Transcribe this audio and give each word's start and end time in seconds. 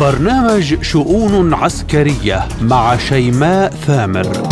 برنامج 0.00 0.82
شؤون 0.82 1.54
عسكرية 1.54 2.48
مع 2.62 2.96
شيماء 2.98 3.70
ثامر. 3.86 4.48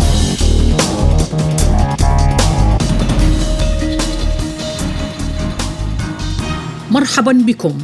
مرحبا 6.91 7.33
بكم. 7.33 7.79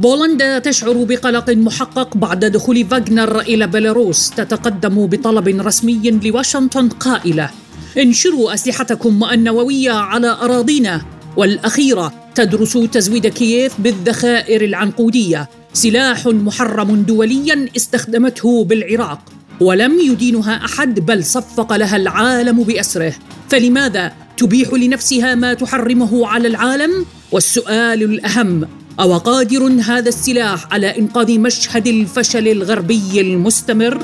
بولندا 0.00 0.58
تشعر 0.58 0.92
بقلق 0.92 1.50
محقق 1.50 2.16
بعد 2.16 2.44
دخول 2.44 2.84
فاغنر 2.84 3.40
إلى 3.40 3.66
بيلاروس. 3.66 4.30
تتقدم 4.30 5.06
بطلب 5.06 5.48
رسمي 5.48 6.10
لواشنطن 6.10 6.88
قائلة 6.88 7.50
انشروا 7.98 8.54
أسلحتكم 8.54 9.24
النووية 9.32 9.92
على 9.92 10.38
أراضينا. 10.42 11.02
والأخيرة 11.36 12.12
تدرس 12.34 12.72
تزويد 12.92 13.26
كييف 13.26 13.80
بالذخائر 13.80 14.64
العنقودية. 14.64 15.48
سلاح 15.78 16.26
محرم 16.26 17.02
دوليا 17.02 17.68
استخدمته 17.76 18.64
بالعراق 18.64 19.20
ولم 19.60 20.00
يدينها 20.00 20.64
أحد 20.64 21.00
بل 21.00 21.24
صفق 21.24 21.72
لها 21.76 21.96
العالم 21.96 22.62
بأسره. 22.62 23.14
فلماذا 23.48 24.12
تبيح 24.36 24.72
لنفسها 24.72 25.34
ما 25.34 25.54
تحرمه 25.54 26.26
على 26.26 26.48
العالم؟ 26.48 27.06
والسؤال 27.32 28.02
الأهم 28.02 28.68
أو 29.00 29.18
قادر 29.18 29.62
هذا 29.66 30.08
السلاح 30.08 30.72
على 30.72 30.98
إنقاذ 30.98 31.38
مشهد 31.38 31.86
الفشل 31.86 32.48
الغربي 32.48 33.20
المستمر؟ 33.20 33.98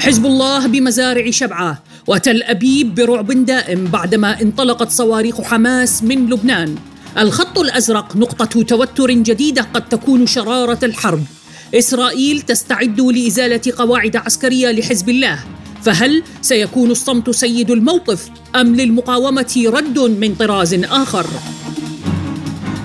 حزب 0.00 0.26
الله 0.26 0.66
بمزارع 0.66 1.30
شبعة 1.30 1.82
وتل 2.06 2.42
أبيب 2.42 2.94
برعب 2.94 3.44
دائم 3.44 3.84
بعدما 3.84 4.42
انطلقت 4.42 4.90
صواريخ 4.90 5.40
حماس 5.40 6.02
من 6.02 6.30
لبنان. 6.30 6.74
الخط 7.18 7.58
الأزرق 7.58 8.16
نقطة 8.16 8.62
توتر 8.62 9.10
جديدة 9.10 9.62
قد 9.62 9.88
تكون 9.88 10.26
شرارة 10.26 10.78
الحرب. 10.82 11.24
إسرائيل 11.74 12.42
تستعد 12.42 13.00
لإزالة 13.00 13.60
قواعد 13.76 14.16
عسكرية 14.16 14.70
لحزب 14.70 15.08
الله. 15.08 15.38
فهل 15.82 16.22
سيكون 16.42 16.90
الصمت 16.90 17.30
سيد 17.30 17.70
الموقف 17.70 18.30
أم 18.56 18.74
للمقاومة 18.74 19.64
رد 19.66 19.98
من 19.98 20.34
طراز 20.34 20.74
آخر؟ 20.74 21.26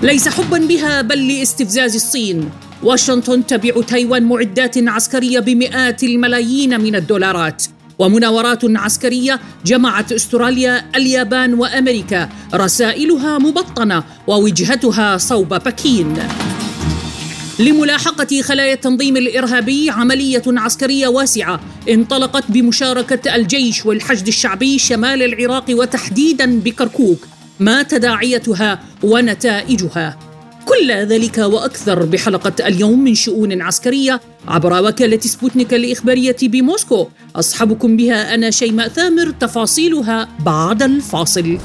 ليس 0.02 0.28
حبا 0.28 0.58
بها 0.58 1.02
بل 1.02 1.28
لاستفزاز 1.28 1.94
الصين. 1.94 2.50
واشنطن 2.82 3.46
تبيع 3.46 3.82
تايوان 3.82 4.22
معدات 4.22 4.78
عسكرية 4.78 5.40
بمئات 5.40 6.02
الملايين 6.02 6.80
من 6.80 6.94
الدولارات. 6.94 7.62
ومناورات 7.98 8.60
عسكرية 8.64 9.40
جمعت 9.66 10.12
استراليا 10.12 10.84
اليابان 10.96 11.54
وأمريكا. 11.54 12.28
رسائلها 12.54 13.38
مبطنة 13.38 14.04
ووجهتها 14.26 15.16
صوب 15.16 15.54
بكين. 15.54 16.18
لملاحقة 17.58 18.42
خلايا 18.42 18.74
التنظيم 18.74 19.16
الإرهابي 19.16 19.90
عملية 19.90 20.42
عسكرية 20.46 21.08
واسعة 21.08 21.60
انطلقت 21.88 22.44
بمشاركة 22.48 23.34
الجيش 23.34 23.86
والحشد 23.86 24.28
الشعبي 24.28 24.78
شمال 24.78 25.22
العراق 25.22 25.64
وتحديدا 25.70 26.60
بكركوك 26.60 27.28
ما 27.60 27.82
تداعيتها 27.82 28.80
ونتائجها. 29.02 30.31
كل 30.64 30.92
ذلك 30.92 31.38
وأكثر 31.38 32.04
بحلقة 32.04 32.68
اليوم 32.68 33.04
من 33.04 33.14
شؤون 33.14 33.62
عسكرية 33.62 34.20
عبر 34.48 34.82
وكالة 34.84 35.20
سبوتنيك 35.20 35.74
الإخبارية 35.74 36.36
بموسكو. 36.42 37.08
اصحبكم 37.36 37.96
بها 37.96 38.34
أنا 38.34 38.50
شيماء 38.50 38.88
ثامر 38.88 39.30
تفاصيلها 39.30 40.28
بعد 40.44 40.82
الفاصل. 40.82 41.58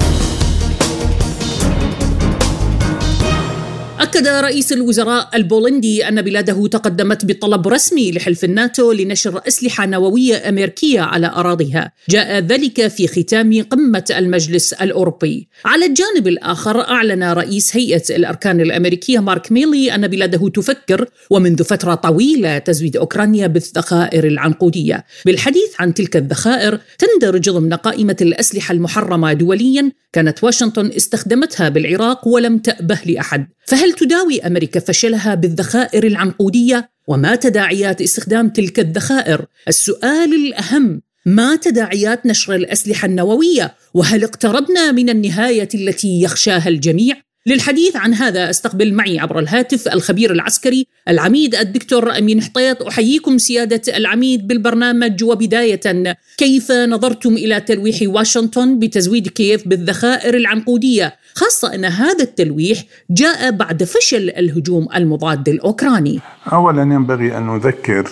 أكد 4.07 4.27
رئيس 4.27 4.73
الوزراء 4.73 5.29
البولندي 5.35 6.07
أن 6.07 6.21
بلاده 6.21 6.67
تقدمت 6.67 7.25
بطلب 7.25 7.67
رسمي 7.67 8.11
لحلف 8.11 8.43
الناتو 8.43 8.91
لنشر 8.91 9.41
أسلحة 9.47 9.85
نووية 9.85 10.49
أمريكية 10.49 11.01
على 11.01 11.27
أراضيها. 11.27 11.91
جاء 12.09 12.39
ذلك 12.39 12.87
في 12.87 13.07
ختام 13.07 13.63
قمة 13.63 14.03
المجلس 14.17 14.73
الأوروبي. 14.73 15.47
على 15.65 15.85
الجانب 15.85 16.27
الآخر 16.27 16.81
أعلن 16.81 17.23
رئيس 17.23 17.77
هيئة 17.77 18.03
الأركان 18.09 18.61
الأمريكية 18.61 19.19
مارك 19.19 19.51
ميلي 19.51 19.95
أن 19.95 20.07
بلاده 20.07 20.49
تفكر 20.49 21.05
ومنذ 21.29 21.63
فترة 21.63 21.95
طويلة 21.95 22.57
تزويد 22.57 22.97
أوكرانيا 22.97 23.47
بالذخائر 23.47 24.27
العنقودية. 24.27 25.05
بالحديث 25.25 25.69
عن 25.79 25.93
تلك 25.93 26.15
الذخائر 26.15 26.79
تندرج 26.97 27.49
ضمن 27.49 27.73
قائمة 27.73 28.17
الأسلحة 28.21 28.71
المحرمة 28.71 29.33
دوليا 29.33 29.91
كانت 30.17 30.43
واشنطن 30.43 30.91
استخدمتها 30.95 31.69
بالعراق 31.69 32.27
ولم 32.27 32.57
تأبه 32.57 32.99
لأحد. 33.05 33.47
فهل 33.65 33.93
تداوي 33.93 34.41
أمريكا 34.41 34.79
فشلها 34.79 35.35
بالذخائر 35.35 36.07
العنقودية؟ 36.07 36.89
وما 37.07 37.35
تداعيات 37.35 38.01
استخدام 38.01 38.49
تلك 38.49 38.79
الذخائر؟ 38.79 39.45
السؤال 39.67 40.33
الأهم 40.33 41.01
ما 41.25 41.55
تداعيات 41.55 42.25
نشر 42.25 42.55
الأسلحة 42.55 43.05
النووية؟ 43.05 43.75
وهل 43.93 44.23
اقتربنا 44.23 44.91
من 44.91 45.09
النهاية 45.09 45.69
التي 45.75 46.21
يخشاها 46.21 46.67
الجميع؟ 46.67 47.15
للحديث 47.47 47.95
عن 47.95 48.13
هذا 48.13 48.49
استقبل 48.49 48.93
معي 48.93 49.19
عبر 49.19 49.39
الهاتف 49.39 49.87
الخبير 49.87 50.31
العسكري 50.31 50.87
العميد 51.09 51.55
الدكتور 51.55 52.17
أمين 52.17 52.41
حطيط. 52.41 52.83
أحييكم 52.83 53.37
سيادة 53.37 53.81
العميد 53.97 54.47
بالبرنامج 54.47 55.23
وبداية 55.23 56.15
كيف 56.37 56.71
نظرتم 56.71 57.33
إلى 57.33 57.59
تلويح 57.59 57.95
واشنطن 58.01 58.79
بتزويد 58.79 59.27
كييف 59.27 59.67
بالذخائر 59.67 60.35
العنقودية؟ 60.35 61.15
خاصة 61.33 61.75
أن 61.75 61.85
هذا 61.85 62.23
التلويح 62.23 62.83
جاء 63.09 63.51
بعد 63.51 63.83
فشل 63.83 64.29
الهجوم 64.37 64.87
المضاد 64.95 65.49
الأوكراني. 65.49 66.19
اولا 66.53 66.81
ينبغي 66.81 67.37
أن 67.37 67.47
نذكر 67.47 68.09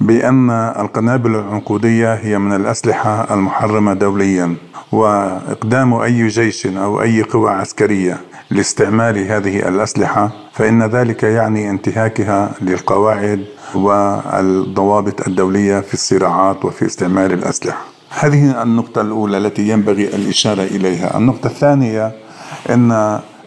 بأن 0.00 0.50
القنابل 0.50 1.30
العنقودية 1.30 2.14
هي 2.14 2.38
من 2.38 2.56
الأسلحة 2.56 3.34
المحرمة 3.34 3.94
دوليا 3.94 4.56
وإقدام 4.92 5.94
أي 5.94 6.28
جيش 6.28 6.66
أو 6.66 7.02
أي 7.02 7.22
قوى 7.22 7.50
عسكرية. 7.50 8.20
لاستعمال 8.50 9.18
هذه 9.18 9.68
الأسلحة 9.68 10.30
فإن 10.52 10.82
ذلك 10.82 11.22
يعني 11.22 11.70
انتهاكها 11.70 12.54
للقواعد 12.60 13.44
والضوابط 13.74 15.28
الدولية 15.28 15.80
في 15.80 15.94
الصراعات 15.94 16.64
وفي 16.64 16.86
استعمال 16.86 17.32
الأسلحة. 17.32 17.84
هذه 18.10 18.62
النقطة 18.62 19.00
الأولى 19.00 19.38
التي 19.38 19.68
ينبغي 19.68 20.04
الإشارة 20.04 20.62
إليها. 20.62 21.18
النقطة 21.18 21.46
الثانية 21.46 22.12
أن 22.70 22.92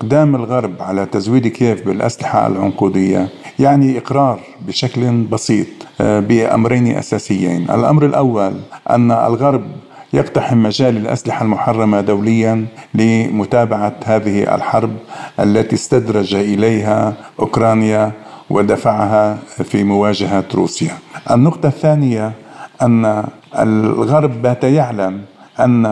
إقدام 0.02 0.36
الغرب 0.36 0.82
على 0.82 1.06
تزويد 1.06 1.48
كييف 1.48 1.86
بالأسلحة 1.86 2.48
العنقودية 2.48 3.30
يعني 3.60 3.98
إقرار 3.98 4.40
بشكل 4.68 5.12
بسيط 5.12 5.68
آه، 6.02 6.20
بأمرين 6.20 6.98
أساسيين، 6.98 7.64
الأمر 7.64 8.06
الأول 8.06 8.54
أن 8.90 9.12
الغرب 9.12 9.64
يقتحم 10.14 10.58
مجال 10.58 10.98
الأسلحة 10.98 11.44
المحرمة 11.46 12.02
دوليا 12.02 12.66
لمتابعة 12.94 13.96
هذه 14.06 14.56
الحرب 14.56 14.96
التي 15.40 15.76
استدرج 15.76 16.36
إليها 16.36 17.14
أوكرانيا 17.40 18.12
ودفعها 18.50 19.38
في 19.64 19.84
مواجهة 19.84 20.44
روسيا. 20.56 20.92
النقطة 21.32 21.68
الثانية 21.68 22.32
أن 22.82 23.24
الغرب 23.60 24.42
بات 24.42 24.64
يعلم 24.64 25.22
أن 25.60 25.86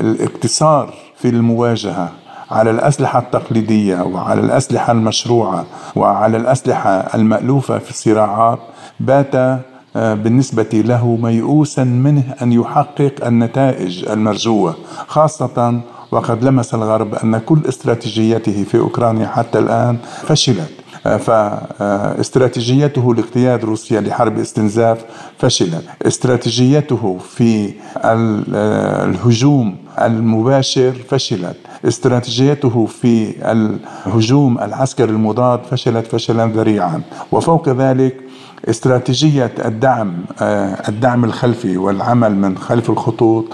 الاقتصار 0.00 0.94
في 1.16 1.28
المواجهة 1.28 2.08
على 2.50 2.70
الأسلحة 2.70 3.18
التقليدية 3.18 4.02
وعلى 4.02 4.40
الأسلحة 4.40 4.92
المشروعة 4.92 5.66
وعلى 5.96 6.36
الأسلحة 6.36 6.90
المألوفة 7.14 7.78
في 7.78 7.90
الصراعات 7.90 8.58
بات 9.00 9.60
بالنسبة 9.94 10.68
له 10.72 11.18
ميؤوسا 11.22 11.84
منه 11.84 12.34
أن 12.42 12.52
يحقق 12.52 13.26
النتائج 13.26 14.08
المرجوة 14.08 14.74
خاصة 15.06 15.80
وقد 16.10 16.44
لمس 16.44 16.74
الغرب 16.74 17.14
أن 17.14 17.38
كل 17.38 17.58
استراتيجيته 17.68 18.64
في 18.64 18.78
أوكرانيا 18.78 19.26
حتى 19.26 19.58
الآن 19.58 19.96
فشلت. 20.22 20.70
فاستراتيجيته 21.04 23.14
لاقتياد 23.14 23.64
روسيا 23.64 24.00
لحرب 24.00 24.38
استنزاف 24.38 25.04
فشلت. 25.38 25.84
استراتيجيته 26.06 27.18
في 27.18 27.70
الهجوم 28.04 29.76
المباشر 30.00 30.92
فشلت. 31.08 31.56
استراتيجيته 31.84 32.86
في 32.86 33.34
الهجوم 33.52 34.58
العسكري 34.58 35.10
المضاد 35.10 35.60
فشلت 35.70 36.06
فشلا 36.06 36.46
ذريعا. 36.46 37.02
وفوق 37.32 37.68
ذلك 37.68 38.16
استراتيجية 38.70 39.52
الدعم 39.64 40.14
الدعم 40.88 41.24
الخلفي 41.24 41.76
والعمل 41.76 42.36
من 42.36 42.58
خلف 42.58 42.90
الخطوط 42.90 43.44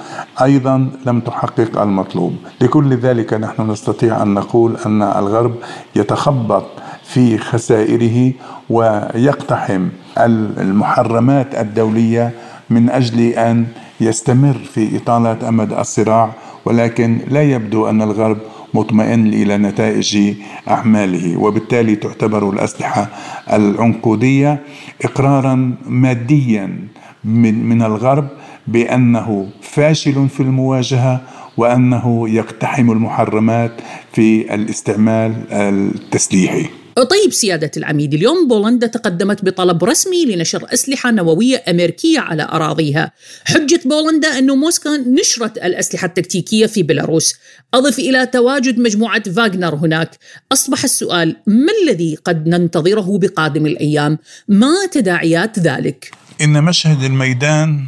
أيضا 0.43 0.91
لم 1.07 1.21
تحقق 1.21 1.81
المطلوب. 1.83 2.37
لكل 2.61 2.97
ذلك 2.97 3.35
نحن 3.35 3.71
نستطيع 3.71 4.23
أن 4.23 4.35
نقول 4.35 4.77
أن 4.87 5.03
الغرب 5.03 5.55
يتخبط 5.97 6.65
في 7.05 7.39
خسائره 7.39 8.33
ويقتحم 8.71 9.89
المحرمات 10.19 11.55
الدولية 11.55 12.31
من 12.71 12.91
أجل 12.91 13.21
أن 13.21 13.67
يستمر 14.01 14.55
في 14.75 14.97
إطالة 14.97 15.49
أمد 15.49 15.73
الصراع 15.73 16.31
ولكن 16.65 17.19
لا 17.31 17.43
يبدو 17.43 17.89
أن 17.89 18.03
الغرب 18.03 18.39
مطمئن 18.75 19.27
إلى 19.27 19.59
نتائج 19.59 20.35
أعماله 20.69 21.37
وبالتالي 21.37 21.97
تعتبر 21.97 22.51
الأسلحة 22.51 23.09
العنقودية 23.53 24.61
إقرارا 25.05 25.75
ماديا 25.87 26.79
من, 27.25 27.65
من 27.69 27.83
الغرب 27.83 28.29
بأنه 28.67 29.47
فاشل 29.63 30.29
في 30.29 30.41
المواجهة 30.41 31.21
وأنه 31.57 32.29
يقتحم 32.29 32.91
المحرمات 32.91 33.73
في 34.13 34.55
الاستعمال 34.55 35.35
التسليحي. 35.53 36.67
طيب 37.03 37.33
سيادة 37.33 37.71
العميد. 37.77 38.15
اليوم 38.15 38.49
بولندا 38.49 38.87
تقدمت 38.87 39.45
بطلب 39.45 39.85
رسمي 39.85 40.25
لنشر 40.25 40.67
أسلحة 40.73 41.11
نووية 41.11 41.63
أمريكية 41.69 42.21
على 42.21 42.43
أراضيها. 42.43 43.13
حجة 43.45 43.81
بولندا 43.85 44.39
أن 44.39 44.51
موسكا 44.51 44.91
نشرت 44.97 45.57
الأسلحة 45.57 46.07
التكتيكية 46.07 46.67
في 46.67 46.83
بيلاروس. 46.83 47.35
أضف 47.75 47.99
إلى 47.99 48.27
تواجد 48.27 48.79
مجموعة 48.79 49.31
فاغنر 49.31 49.75
هناك. 49.75 50.11
أصبح 50.53 50.85
السؤال 50.85 51.37
ما 51.47 51.73
الذي 51.83 52.19
قد 52.25 52.49
ننتظره 52.49 53.19
بقادم 53.19 53.67
الأيام؟ 53.67 54.19
ما 54.49 54.75
تداعيات 54.93 55.59
ذلك؟ 55.59 56.11
إن 56.41 56.65
مشهد 56.65 57.03
الميدان 57.03 57.87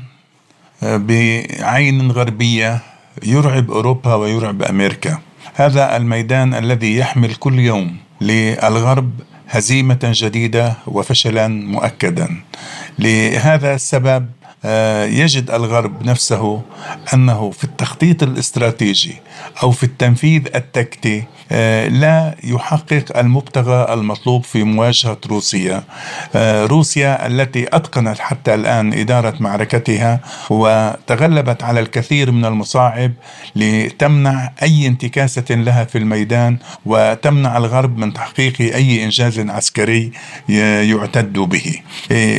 آه، 0.82 0.97
بعين 0.97 2.11
غربية 2.11 2.82
يرعب 3.23 3.70
أوروبا 3.70 4.14
ويرعب 4.14 4.62
أمريكا. 4.62 5.19
هذا 5.55 5.97
الميدان 5.97 6.55
الذي 6.55 6.97
يحمل 6.97 7.35
كل 7.35 7.59
يوم 7.59 7.97
للغرب 8.22 9.10
هزيمة 9.48 9.98
جديدة 10.02 10.74
وفشلا 10.86 11.48
مؤكدا. 11.48 12.28
لهذا 12.98 13.74
السبب 13.74 14.26
يجد 15.05 15.50
الغرب 15.50 16.03
نفسه 16.06 16.62
أنه 17.14 17.50
في 17.50 17.64
التخطيط 17.64 18.23
الاستراتيجي 18.23 19.14
أو 19.62 19.70
في 19.70 19.85
التنفيذ 19.85 20.43
التكتي 20.55 21.25
آه، 21.53 21.88
لا 21.88 22.35
يحقق 22.44 23.19
المبتغى 23.19 23.94
المطلوب 23.94 24.44
في 24.44 24.62
مواجهة 24.62 25.19
روسيا. 25.26 25.82
آه، 26.35 26.67
روسيا 26.67 27.26
التي 27.26 27.67
أتقنت 27.73 28.19
حتى 28.19 28.55
الآن 28.55 28.93
إدارة 28.93 29.35
معركتها 29.41 30.20
وتغلبت 30.50 31.62
على 31.62 31.81
الكثير 31.81 32.31
من 32.31 32.44
المصاعب 32.44 33.12
لتمنع 33.56 34.53
أي 34.62 34.87
انتكاسة 34.87 35.44
لها 35.50 35.85
في 35.85 35.99
الميدان 35.99 36.59
وتمنع 36.87 37.56
الغرب 37.56 37.99
من 37.99 38.12
تحقيق 38.12 38.61
أي 38.61 39.05
إنجاز 39.05 39.38
عسكري 39.38 40.12
يعتد 40.49 41.32
به. 41.32 41.81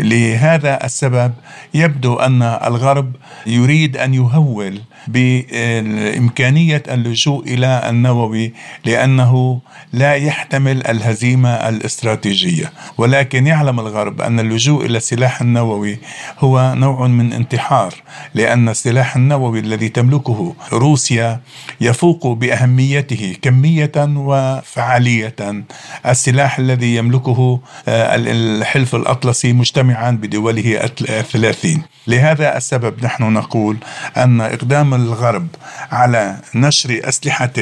لهذا 0.02 0.86
السبب 0.86 1.34
يبدو 1.74 2.12
أن 2.19 2.42
الغرب 2.42 3.12
يريد 3.48 3.98
أن 3.98 4.13
يهول 4.13 4.80
بإمكانية 5.07 6.83
اللجوء 6.89 7.44
إلى 7.47 7.89
النووي 7.89 8.53
لأنه 8.85 9.59
لا 9.94 10.13
يحتمل 10.15 10.88
الهزيمة 10.88 11.50
الاستراتيجية. 11.50 12.71
ولكن 12.97 13.47
يعلم 13.47 13.79
الغرب 13.79 14.21
أن 14.21 14.39
اللجوء 14.39 14.85
إلى 14.85 14.97
السلاح 14.97 15.41
النووي 15.41 15.97
هو 16.39 16.73
نوع 16.77 17.07
من 17.07 17.33
انتحار 17.33 17.94
لأن 18.33 18.69
السلاح 18.69 19.15
النووي 19.15 19.59
الذي 19.59 19.89
تملكه 19.89 20.55
روسيا 20.73 21.41
يفوق 21.81 22.27
بأهميته 22.27 23.35
كمية 23.41 23.91
وفعالية. 23.97 25.35
السلاح 26.05 26.59
الذي 26.59 26.95
يملكه 26.95 27.59
آه، 27.88 28.15
الحلف 28.15 28.95
الأطلسي 28.95 29.53
مجتمعا 29.53 30.11
بدوله 30.11 30.79
الثلاثين. 31.09 31.83
لهذا 32.07 32.57
السبب 32.57 33.05
نحن 33.05 33.23
نقول 33.33 33.77
أن 34.17 34.41
إقدام 34.41 34.93
الغرب 34.95 35.48
على 35.92 36.38
نشر 36.56 37.00
أسلحة 37.04 37.54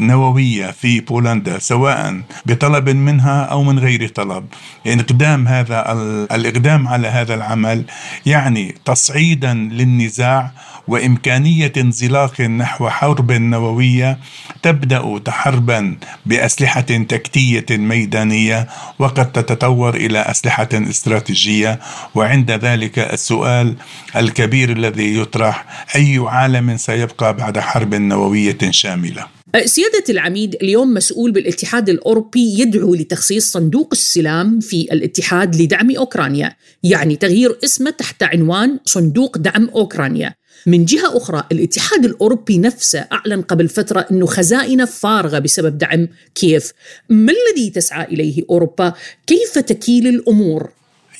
نووية 0.00 0.70
في 0.70 1.00
بولندا 1.00 1.58
سواء 1.58 2.20
بطلب 2.46 2.88
منها 2.88 3.42
أو 3.42 3.62
من 3.62 3.78
غير 3.78 4.08
طلب. 4.08 4.46
إقدام 4.86 5.48
هذا 5.48 5.92
الإقدام 6.32 6.88
على 6.88 7.08
هذا 7.08 7.34
العمل 7.34 7.84
يعني 8.26 8.74
تصعيدا 8.84 9.54
للنزاع 9.54 10.50
وإمكانية 10.88 11.72
انزلاق 11.76 12.40
نحو 12.40 12.88
حرب 12.88 13.32
نووية 13.32 14.18
تبدأ 14.62 15.18
تحربا 15.18 15.96
بأسلحة 16.26 16.80
تكتية 16.80 17.66
ميدانية 17.70 18.68
وقد 18.98 19.32
تتطور 19.32 19.94
إلى 19.94 20.18
أسلحة 20.18 20.68
استراتيجية. 20.72 21.80
وعند 22.14 22.50
ذلك 22.50 22.98
السؤال 22.98 23.76
الكبير 24.16 24.72
الذي 24.72 25.18
يطرح 25.18 25.64
أي 25.96 26.24
عالم 26.26 26.76
سيبقى 26.78 27.36
بعد 27.36 27.58
حرب 27.58 27.94
نووية 27.94 28.58
شاملة 28.70 29.26
سيادة 29.64 30.04
العميد 30.08 30.54
اليوم 30.62 30.94
مسؤول 30.94 31.32
بالاتحاد 31.32 31.88
الأوروبي 31.88 32.60
يدعو 32.60 32.94
لتخصيص 32.94 33.52
صندوق 33.52 33.88
السلام 33.92 34.60
في 34.60 34.88
الاتحاد 34.92 35.56
لدعم 35.56 35.96
أوكرانيا 35.96 36.56
يعني 36.82 37.16
تغيير 37.16 37.58
اسمه 37.64 37.90
تحت 37.90 38.22
عنوان 38.22 38.78
صندوق 38.84 39.38
دعم 39.38 39.68
أوكرانيا 39.68 40.34
من 40.66 40.84
جهة 40.84 41.16
أخرى 41.16 41.44
الاتحاد 41.52 42.04
الأوروبي 42.04 42.58
نفسه 42.58 43.06
أعلن 43.12 43.42
قبل 43.42 43.68
فترة 43.68 44.06
أنه 44.10 44.26
خزائنه 44.26 44.84
فارغة 44.84 45.38
بسبب 45.38 45.78
دعم 45.78 46.08
كييف 46.34 46.72
ما 47.08 47.32
الذي 47.32 47.70
تسعى 47.70 48.04
إليه 48.04 48.42
أوروبا؟ 48.50 48.92
كيف 49.26 49.58
تكيل 49.58 50.06
الأمور؟ 50.06 50.70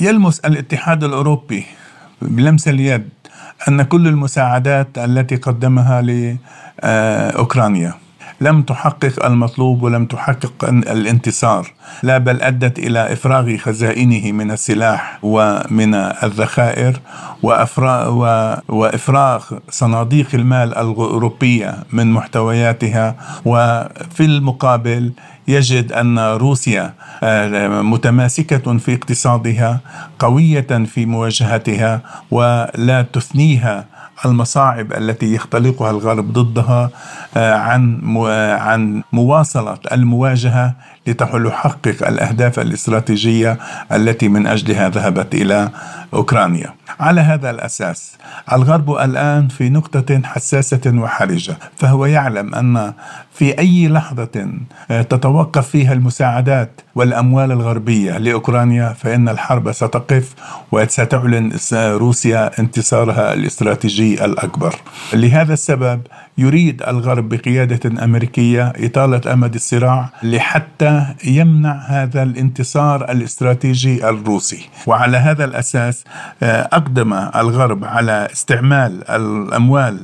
يلمس 0.01 0.41
الاتحاد 0.41 1.05
الأوروبي 1.05 1.65
بلمس 2.23 2.69
اليد 2.69 3.09
أن 3.69 3.83
كل 3.83 4.09
المساعدات 4.09 4.99
التي 4.99 5.37
قدمها 5.37 6.03
لأوكرانيا. 6.03 7.95
لم 8.41 8.63
تحقق 8.63 9.27
المطلوب 9.27 9.83
ولم 9.83 10.07
تحقق 10.07 10.65
الانتصار 10.65 11.73
لا 12.03 12.19
بل 12.19 12.43
أدت 12.43 12.79
إلى 12.79 13.13
إفراغ 13.13 13.57
خزائنه 13.57 14.33
من 14.33 14.51
السلاح 14.51 15.19
ومن 15.23 15.95
الذخائر 15.95 17.01
وإفراغ 18.69 19.45
صناديق 19.71 20.29
المال 20.35 20.69
الأوروبية 20.69 21.75
من 21.93 22.13
محتوياتها. 22.13 23.15
وفي 23.45 24.21
المقابل 24.25 25.13
يجد 25.49 25.93
أن 25.93 26.19
روسيا 26.19 26.95
آه، 27.23 27.69
متماسكة 27.83 28.79
في 28.79 28.95
اقتصادها 28.95 29.81
قوية 30.19 30.85
في 30.87 31.07
مواجهتها 31.07 32.01
ولا 32.31 33.07
تثنيها 33.13 33.98
المصاعب 34.27 34.93
التي 34.93 35.35
يختلقها 35.35 35.91
الغرب 35.91 36.33
ضدها 36.33 36.91
آه، 37.37 37.55
عن 37.55 38.01
عن 38.61 39.03
مواصلة 39.13 39.79
المواجهة 39.93 40.75
لتحقق 41.07 42.09
الأهداف 42.09 42.59
الاستراتيجية 42.59 43.59
التي 43.93 44.29
من 44.29 44.47
أجلها 44.47 44.89
ذهبت 44.89 45.35
إلى 45.35 45.71
أوكرانيا. 46.15 46.75
على 47.01 47.21
هذا 47.21 47.51
الأساس 47.51 48.17
الغرب 48.53 48.91
الآن 48.91 49.49
في 49.49 49.69
نقطة 49.69 50.21
حساسة 50.25 50.81
وحرجة، 50.87 51.59
فهو 51.77 52.07
يعلم 52.07 52.55
أن 52.55 52.93
في 53.39 53.59
أي 53.59 53.89
لحظة 53.89 54.49
آه، 54.91 55.03
تتوقف 55.03 55.69
فيها 55.69 55.93
المساعدات 55.93 56.81
والأموال 56.95 57.53
الغربية 57.53 58.19
لأوكرانيا 58.19 58.93
فإن 58.93 59.29
الحرب 59.29 59.73
ستقف 59.73 60.35
وستعلن 60.73 61.53
روسيا 61.73 62.61
انتصارها 62.61 63.35
الاستراتيجي 63.35 64.25
الأكبر. 64.25 64.75
لهذا 65.13 65.53
السبب 65.53 66.01
يريد 66.39 66.83
الغرب 66.83 67.29
بقيادة 67.29 68.05
أمريكية 68.05 68.73
إطالة 68.77 69.33
أمد 69.33 69.55
الصراع 69.55 70.11
لحتى 70.23 71.07
يمنع 71.25 71.73
هذا 71.87 72.23
الانتصار 72.23 73.11
الاستراتيجي 73.11 74.09
الروسي، 74.09 74.69
وعلى 74.87 75.17
هذا 75.17 75.45
الأساس 75.45 76.05
آه، 76.43 76.69
أقدم 76.73 77.13
الغرب 77.13 77.85
على 77.85 78.29
استعمال 78.33 79.11
الأموال 79.11 79.99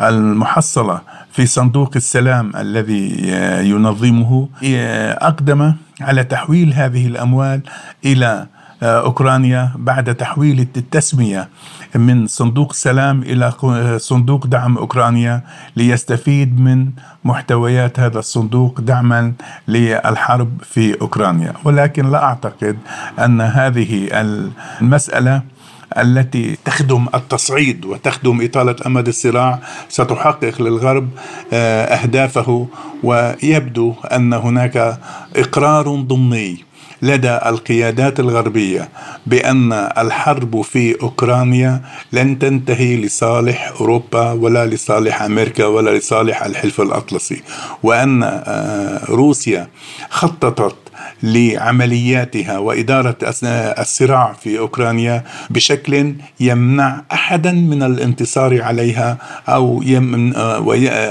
المحصلة 0.00 1.00
في 1.40 1.46
صندوق 1.46 1.90
السلام 1.96 2.52
الذي 2.56 3.32
آه، 3.32 3.60
ينظمه 3.60 4.48
آه، 4.64 5.12
أقدم 5.12 5.74
على 6.00 6.24
تحويل 6.24 6.72
هذه 6.72 7.06
الأموال 7.06 7.60
إلى 8.04 8.46
أوكرانيا 8.82 9.72
بعد 9.76 10.14
تحويل 10.14 10.60
التسمية 10.76 11.48
من 11.94 12.26
صندوق 12.26 12.72
سلام 12.72 13.22
إلى 13.22 13.52
صندوق 13.98 14.46
دعم 14.46 14.78
أوكرانيا 14.78 15.42
ليستفيد 15.76 16.60
من 16.60 16.90
محتويات 17.24 18.00
هذا 18.00 18.18
الصندوق 18.18 18.80
دعما 18.80 19.32
للحرب 19.68 20.62
في 20.62 21.00
أوكرانيا. 21.00 21.52
ولكن 21.64 22.10
لا 22.10 22.24
أعتقد 22.24 22.76
أن 23.18 23.40
هذه 23.40 24.08
المسألة 24.80 25.42
التي 25.98 26.56
تخدم 26.64 27.06
التصعيد 27.14 27.84
وتخدم 27.84 28.44
إطالة 28.44 28.76
أمد 28.86 29.08
الصراع 29.08 29.58
ستحقق 29.88 30.62
للغرب 30.62 31.08
آه، 31.52 31.84
أهدافه 31.84 32.66
ويبدو 33.02 33.94
أن 34.12 34.32
هناك 34.32 35.00
إقرار 35.36 35.94
ضمني 35.94 36.70
لدى 37.02 37.38
القيادات 37.46 38.20
الغربية 38.20 38.88
بأن 39.26 39.72
الحرب 39.72 40.62
في 40.62 41.02
أوكرانيا 41.02 41.82
لن 42.12 42.38
تنتهي 42.38 42.96
لصالح 42.96 43.72
أوروبا 43.80 44.32
ولا 44.32 44.66
لصالح 44.66 45.22
أمريكا 45.22 45.66
ولا 45.66 45.98
لصالح 45.98 46.42
الحلف 46.42 46.80
الأطلسي 46.80 47.42
وأن 47.82 48.22
آه، 48.22 49.04
روسيا 49.04 49.68
خططت 50.10 50.76
لعملياتها 51.22 52.58
وإدارة 52.58 53.16
الصراع 53.78 54.32
في 54.32 54.58
أوكرانيا 54.58 55.24
بشكل 55.50 56.14
يمنع 56.40 57.02
أحدا 57.12 57.52
من 57.52 57.82
الانتصار 57.82 58.62
عليها 58.62 59.18
أو 59.48 59.82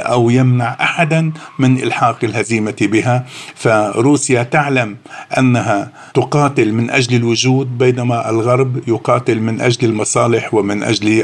أو 0.06 0.30
يمنع 0.30 0.78
أحدا 0.82 1.32
من 1.60 1.78
إلحاق 1.84 2.18
الهزيمة 2.24 2.76
بها. 2.82 3.26
فروسيا 3.56 4.44
تعلم 4.44 4.98
أنها 5.38 5.92
تقاتل 6.14 6.74
من 6.74 6.90
أجل 6.90 7.16
الوجود 7.16 7.78
بينما 7.78 8.30
الغرب 8.30 8.88
يقاتل 8.88 9.40
من 9.40 9.62
أجل 9.62 9.90
المصالح 9.90 10.54
ومن 10.54 10.84
أجل 10.84 11.24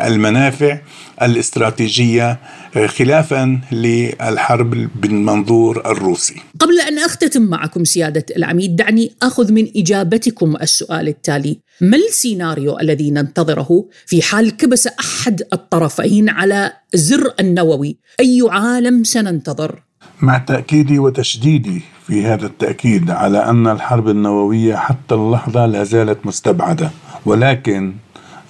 المنافع 0.00 0.78
الاستراتيجية 1.22 2.38
خلافا 2.86 3.60
للحرب 3.72 4.88
بالمنظور 4.94 5.82
الروسي. 5.86 6.36
قبل 6.60 6.80
أن 6.80 6.98
أختتم 6.98 7.42
معكم 7.42 7.84
سيادة 7.84 8.17
العميد 8.36 8.76
دعني 8.76 9.12
أخذ 9.22 9.52
من 9.52 9.68
إجابتكم 9.76 10.56
السؤال 10.62 11.08
التالي. 11.08 11.58
ما 11.80 11.96
السيناريو 11.96 12.78
الذي 12.78 13.10
ننتظره 13.10 13.84
في 14.06 14.22
حال 14.22 14.56
كبس 14.56 14.86
أحد 14.86 15.42
الطرفين 15.52 16.28
على 16.28 16.72
زر 16.94 17.34
النووي؟ 17.40 17.96
أي 18.20 18.40
عالم 18.50 19.04
سننتظر؟ 19.04 19.82
مع 20.20 20.38
تأكيدي 20.38 20.98
وتشديدي 20.98 21.82
في 22.06 22.24
هذا 22.24 22.46
التأكيد 22.46 23.10
على 23.10 23.38
أن 23.38 23.66
الحرب 23.66 24.08
النووية 24.08 24.76
حتى 24.76 25.14
اللحظة 25.14 25.66
لا 25.66 25.84
زالت 25.84 26.26
مستبعدة. 26.26 26.90
ولكن 27.26 27.94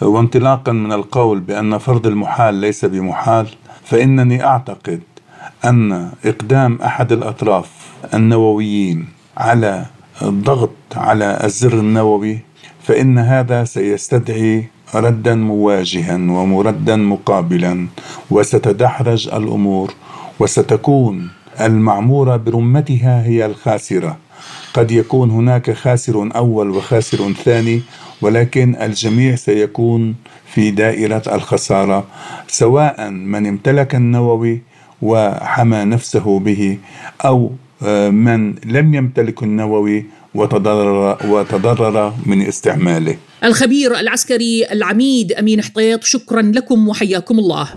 وانطلاقا 0.01 0.73
من 0.73 0.93
القول 0.93 1.41
بأن 1.41 1.79
فرض 1.79 2.07
المحال 2.07 2.55
ليس 2.55 2.85
بمحال 2.85 3.47
فإنني 3.85 4.45
أعتقد 4.45 5.01
أن 5.65 6.11
إقدام 6.25 6.79
أحد 6.83 7.13
الأطراف 7.13 7.71
النوويين 8.15 9.18
على 9.39 9.87
الضغط 10.23 10.71
على 10.97 11.41
الزر 11.45 11.73
النووي 11.73 12.39
فإن 12.83 13.19
هذا 13.19 13.65
سيستدعي 13.65 14.65
ردا 14.95 15.35
مواجها 15.35 16.15
ومردا 16.15 16.97
مقابلا 16.97 17.87
وستدحرج 18.31 19.29
الأمور 19.29 19.95
وستكون 20.41 21.31
المعمورة 21.61 22.37
برمتها 22.37 23.23
هي 23.27 23.47
الخاسرة. 23.47 24.17
قد 24.75 24.91
يكون 24.91 25.31
هناك 25.31 25.71
خاسر 25.71 26.29
أول 26.37 26.71
وخاسر 26.71 27.33
ثاني 27.33 27.83
ولكن 28.23 28.77
الجميع 28.81 29.35
سيكون 29.35 30.15
في 30.47 30.71
دائرة 30.71 31.23
الخسارة 31.33 32.05
سواء 32.49 33.11
من 33.11 33.47
امتلك 33.47 33.95
النووي 33.95 34.63
وحمى 35.03 35.85
نفسه 35.85 36.39
به 36.39 36.79
أو 37.25 37.53
من 38.11 38.55
لم 38.65 38.95
يمتلك 38.95 39.43
النووي 39.43 40.05
وتضرر 40.35 41.17
وتضرر 41.27 42.15
من 42.27 42.43
استعماله. 42.43 43.17
الخبير 43.45 44.01
العسكري 44.01 44.67
العميد 44.73 45.33
أمين 45.33 45.63
حطيط 45.63 46.05
شكرا 46.05 46.43
لكم 46.43 46.89
وحياكم 46.89 47.39
الله. 47.39 47.69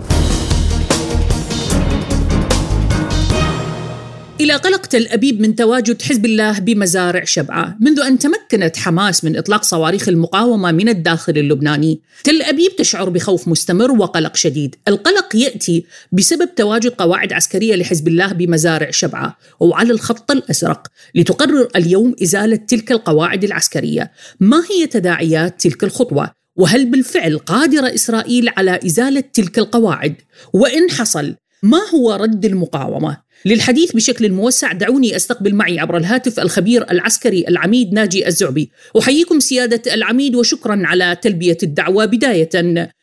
إلى 4.41 4.53
قلق 4.53 4.85
تل 4.85 5.07
أبيب 5.07 5.41
من 5.41 5.55
تواجد 5.55 6.01
حزب 6.01 6.25
الله 6.25 6.59
بمزارع 6.59 7.23
شبعة 7.23 7.77
منذ 7.79 7.99
أن 7.99 8.19
تمكنت 8.19 8.77
حماس 8.77 9.23
من 9.23 9.37
إطلاق 9.37 9.63
صواريخ 9.63 10.07
المقاومة 10.07 10.71
من 10.71 10.89
الداخل 10.89 11.37
اللبناني 11.37 12.01
تل 12.23 12.41
أبيب 12.41 12.75
تشعر 12.75 13.09
بخوف 13.09 13.47
مستمر 13.47 13.91
وقلق 13.91 14.35
شديد 14.35 14.75
القلق 14.87 15.35
يأتي 15.35 15.85
بسبب 16.11 16.55
تواجد 16.55 16.91
قواعد 16.91 17.33
عسكرية 17.33 17.75
لحزب 17.75 18.07
الله 18.07 18.27
بمزارع 18.33 18.91
شبعة 18.91 19.37
وعلى 19.59 19.93
الخط 19.93 20.31
الأزرق 20.31 20.87
لتقرر 21.15 21.67
اليوم 21.75 22.15
إزالة 22.23 22.55
تلك 22.55 22.91
القواعد 22.91 23.43
العسكرية 23.43 24.11
ما 24.39 24.63
هي 24.71 24.87
تداعيات 24.87 25.61
تلك 25.61 25.83
الخطوة؟ 25.83 26.31
وهل 26.55 26.85
بالفعل 26.85 27.37
قادرة 27.37 27.95
إسرائيل 27.95 28.49
على 28.57 28.79
إزالة 28.85 29.23
تلك 29.33 29.59
القواعد؟ 29.59 30.15
وإن 30.53 30.91
حصل 30.91 31.35
ما 31.63 31.79
هو 31.93 32.13
رد 32.13 32.45
المقاومة؟ 32.45 33.17
للحديث 33.45 33.91
بشكل 33.91 34.31
موسع 34.31 34.71
دعوني 34.71 35.15
أستقبل 35.15 35.55
معي 35.55 35.79
عبر 35.79 35.97
الهاتف 35.97 36.39
الخبير 36.39 36.91
العسكري 36.91 37.45
العميد 37.47 37.93
ناجي 37.93 38.27
الزعبي. 38.27 38.71
أحييكم 38.99 39.39
سيادة 39.39 39.93
العميد 39.93 40.35
وشكرا 40.35 40.81
على 40.85 41.17
تلبية 41.21 41.57
الدعوة 41.63 42.05
بداية. 42.05 42.49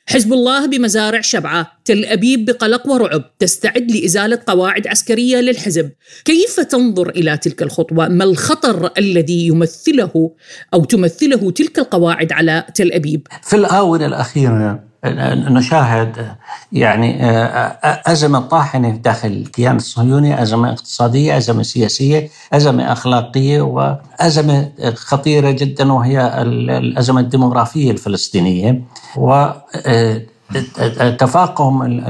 حزب 0.07 0.33
الله 0.33 0.67
بمزارع 0.67 1.21
شبعة، 1.21 1.81
تل 1.85 2.05
أبيب 2.05 2.45
بقلق 2.45 2.89
ورعب 2.89 3.39
تستعد 3.39 3.91
لإزالة 3.91 4.41
قواعد 4.47 4.87
عسكرية 4.87 5.41
للحزب. 5.41 5.91
كيف 6.25 6.61
تنظر 6.61 7.09
إلى 7.09 7.37
تلك 7.37 7.63
الخطوة؟ 7.63 8.09
ما 8.09 8.25
الخطر 8.25 8.91
الذي 8.99 9.47
يمثله 9.47 10.35
أو 10.75 10.85
تمثله 10.85 11.51
تلك 11.51 11.79
القواعد 11.79 12.33
على 12.33 12.67
تل 12.75 12.93
أبيب؟ 12.93 13.27
في 13.43 13.57
الآونة 13.57 14.07
الأخيرة 14.07 14.88
نشاهد 15.05 16.35
يعني 16.73 17.17
أزمة 18.07 18.41
طاحنة 18.41 18.91
داخل 18.91 19.29
الكيان 19.29 19.77
الصهيوني 19.77 20.43
أزمة 20.43 20.71
اقتصادية 20.73 21.37
أزمة 21.37 21.63
سياسية 21.63 22.29
أزمة 22.53 22.93
أخلاقية 22.93 23.61
وأزمة 23.61 24.71
خطيرة 24.95 25.51
جدا 25.51 25.93
وهي 25.93 26.43
الأزمة 26.43 27.21
الديموغرافية 27.21 27.91
الفلسطينية. 27.91 28.83
وتفاقم 30.77 32.01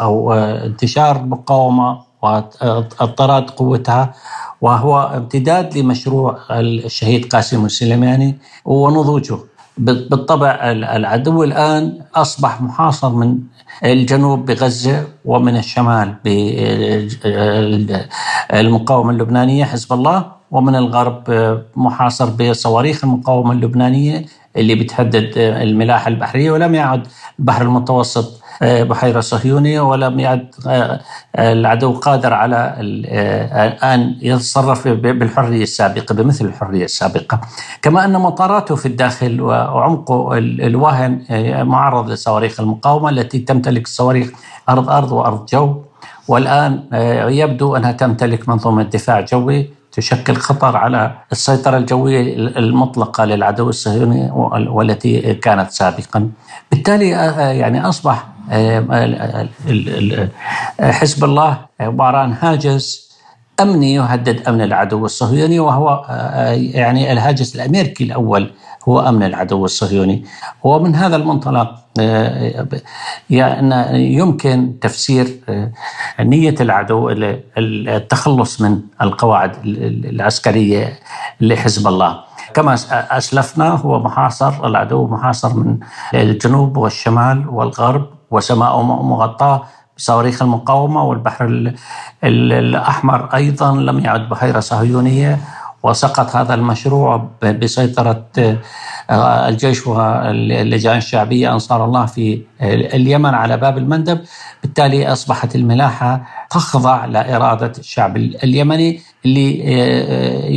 أو 0.00 0.32
انتشار 0.32 1.16
المقاومة 1.16 1.98
واضطراد 2.22 3.50
قوتها 3.50 4.14
وهو 4.60 5.00
امتداد 5.16 5.78
لمشروع 5.78 6.38
الشهيد 6.50 7.26
قاسم 7.26 7.64
السليماني 7.64 8.38
ونضوجه. 8.64 9.38
بالطبع 9.78 10.50
العدو 10.72 11.42
الآن 11.44 11.98
أصبح 12.14 12.60
محاصر 12.62 13.08
من 13.10 13.38
الجنوب 13.84 14.46
بغزة 14.46 15.04
ومن 15.24 15.56
الشمال 15.56 16.14
بالمقاومة 18.52 19.10
اللبنانية 19.10 19.64
حزب 19.64 19.92
الله 19.92 20.26
ومن 20.50 20.76
الغرب 20.76 21.22
محاصر 21.76 22.30
بصواريخ 22.30 23.04
المقاومة 23.04 23.52
اللبنانية 23.52 24.24
اللي 24.56 24.74
بتهدد 24.74 25.32
الملاحة 25.36 26.08
البحرية 26.08 26.50
ولم 26.50 26.74
يعد 26.74 27.06
البحر 27.38 27.62
المتوسط 27.62 28.42
بحيرة 28.62 29.20
صهيونية 29.20 29.80
ولم 29.80 30.20
يعد 30.20 30.54
آه، 30.66 31.00
العدو 31.38 31.92
قادر 31.92 32.32
على 32.34 32.74
آه، 33.08 33.94
أن 33.94 34.16
يتصرف 34.22 34.88
بالحرية 34.88 35.62
السابقة 35.62 36.14
بمثل 36.14 36.44
الحرية 36.44 36.84
السابقة. 36.84 37.40
كما 37.82 38.04
أن 38.04 38.12
مطاراته 38.12 38.74
في 38.76 38.86
الداخل 38.86 39.40
وعمقه 39.40 40.38
الواهن 40.38 41.22
معرض 41.66 42.10
لصواريخ 42.10 42.60
المقاومة 42.60 43.10
التي 43.10 43.38
تمتلك 43.38 43.84
الصواريخ 43.84 44.30
أرض 44.68 44.90
أرض 44.90 45.12
وأرض 45.12 45.46
جو. 45.46 45.82
والآن 46.28 46.82
يبدو 47.28 47.76
أنها 47.76 47.92
تمتلك 47.92 48.48
منظومة 48.48 48.82
دفاع 48.82 49.20
جوي. 49.20 49.70
تشكل 49.96 50.36
خطر 50.36 50.76
على 50.76 51.14
السيطرة 51.32 51.76
الجوية 51.76 52.36
المطلقة 52.36 53.24
للعدو 53.24 53.68
الصهيوني 53.68 54.30
والتي 54.68 55.34
كانت 55.34 55.70
سابقا. 55.70 56.30
بالتالي 56.70 57.08
يعني 57.58 57.88
أصبح 57.88 58.26
حزب 60.80 61.24
الله 61.24 61.58
عباره 61.80 62.16
عن 62.18 62.32
هاجس 62.40 63.04
أمني 63.60 63.94
يهدد 63.94 64.48
أمن 64.48 64.62
العدو 64.62 65.04
الصهيوني 65.04 65.60
وهو 65.60 66.04
يعني 66.74 67.12
الهاجس 67.12 67.56
الأمريكي 67.56 68.04
الأول 68.04 68.50
هو 68.88 69.00
أمن 69.00 69.22
العدو 69.22 69.64
الصهيوني. 69.64 70.24
ومن 70.64 70.94
هذا 70.94 71.16
المنطلق 71.16 71.74
يعني 73.30 74.14
يمكن 74.14 74.78
تفسير 74.80 75.26
نية 76.20 76.54
العدو 76.60 77.10
التخلص 77.58 78.60
من 78.60 78.80
القواعد 79.02 79.52
العسكرية 79.64 80.98
لحزب 81.40 81.86
الله. 81.88 82.20
كما 82.54 82.74
أسلفنا 82.90 83.68
هو 83.68 84.00
محاصر 84.00 84.66
العدو 84.66 85.06
محاصر 85.06 85.54
من 85.54 85.78
الجنوب 86.14 86.76
والشمال 86.76 87.48
والغرب 87.48 88.06
وسماء 88.30 88.82
مغطاة 88.82 89.62
بصواريخ 89.96 90.42
المقاومة 90.42 91.04
والبحر 91.04 91.72
الأحمر 92.24 93.24
أيضا 93.34 93.72
لم 93.76 93.98
يعد 93.98 94.28
بحيرة 94.28 94.60
صهيونية 94.60 95.38
وسقط 95.84 96.36
هذا 96.36 96.54
المشروع 96.54 97.28
بسيطرة 97.42 98.24
الجيش 99.48 99.86
واللجان 99.86 100.96
الشعبية 100.96 101.52
أنصار 101.52 101.84
الله 101.84 102.06
في 102.06 102.42
اليمن 102.62 103.34
على 103.34 103.56
باب 103.56 103.78
المندب. 103.78 104.20
بالتالي 104.62 105.12
أصبحت 105.12 105.54
الملاحة 105.54 106.22
تخضع 106.54 107.04
لإرادة 107.04 107.72
الشعب 107.78 108.16
اليمني 108.16 109.00
اللي 109.24 109.58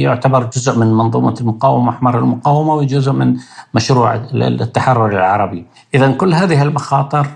يعتبر 0.01 0.49
جزء 0.55 0.75
من 0.75 0.87
منظومة 0.87 1.35
المقاومة 1.41 1.89
أحمر 1.89 2.19
المقاومة 2.19 2.73
وجزء 2.73 3.11
من 3.11 3.37
مشروع 3.73 4.15
التحرر 4.33 5.09
العربي 5.09 5.65
إذا 5.93 6.11
كل 6.11 6.33
هذه 6.33 6.61
المخاطر 6.61 7.27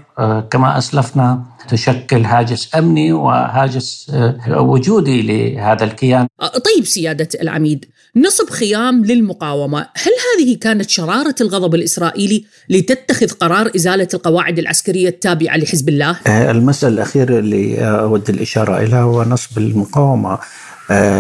كما 0.50 0.78
أسلفنا 0.78 1.44
تشكل 1.68 2.26
هاجس 2.26 2.76
أمني 2.76 3.14
وهاجس 3.14 4.12
وجودي 4.48 5.22
لهذا 5.22 5.84
الكيان 5.84 6.28
طيب 6.40 6.86
سيادة 6.86 7.30
العميد 7.42 7.86
نصب 8.16 8.50
خيام 8.50 9.06
للمقاومة 9.06 9.80
هل 9.80 10.12
هذه 10.28 10.58
كانت 10.58 10.90
شرارة 10.90 11.36
الغضب 11.42 11.76
الإسرائيلي 11.76 12.46
لتتخذ 12.70 13.28
قرار 13.28 13.72
إزالة 13.76 14.08
القواعد 14.14 14.60
العسكرية 14.60 15.10
التابعة 15.10 15.58
لحزب 15.58 15.90
الله؟ 15.90 16.18
المسألة 16.28 16.94
الأخيرة 16.94 17.40
اللي 17.40 17.86
أود 17.86 18.30
الإشارة 18.58 18.78
إليها 18.78 19.02
هو 19.02 19.24
نصب 19.24 19.58
المقاومة 19.58 20.38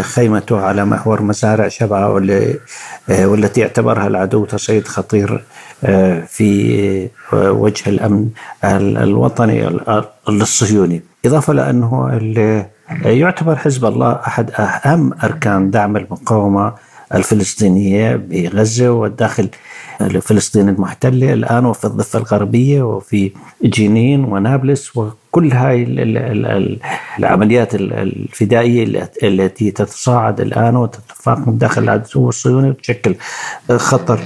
خيمته 0.01 0.61
على 0.61 0.85
محور 0.85 1.21
مزارع 1.21 1.67
شبعة 1.67 2.09
والتي 3.09 3.63
اعتبرها 3.63 4.07
العدو 4.07 4.45
تصعيد 4.45 4.87
خطير 4.87 5.43
في 6.27 7.09
وجه 7.33 7.89
الأمن 7.89 8.29
الوطني 8.63 9.79
الصهيوني 10.29 11.01
إضافة 11.25 11.53
لأنه 11.53 12.19
يعتبر 13.05 13.55
حزب 13.55 13.85
الله 13.85 14.11
أحد 14.27 14.51
أهم 14.51 15.13
أركان 15.23 15.71
دعم 15.71 15.97
المقاومة 15.97 16.73
الفلسطينية 17.15 18.15
بغزة 18.15 18.89
والداخل 18.91 19.49
فلسطين 20.21 20.69
المحتلة 20.69 21.33
الآن 21.33 21.65
وفي 21.65 21.85
الضفة 21.85 22.19
الغربية 22.19 22.81
وفي 22.83 23.31
جنين 23.63 24.23
ونابلس 24.23 24.97
وكل 24.97 25.51
هاي 25.53 25.83
العمليات 27.19 27.75
الفدائية 27.75 29.09
التي 29.23 29.71
تتصاعد 29.71 30.41
الآن 30.41 30.75
وتتفاقم 30.75 31.57
داخل 31.57 31.83
العدو 31.83 32.29
الصهيوني 32.29 32.69
وتشكل 32.69 33.15
خطر 33.71 34.19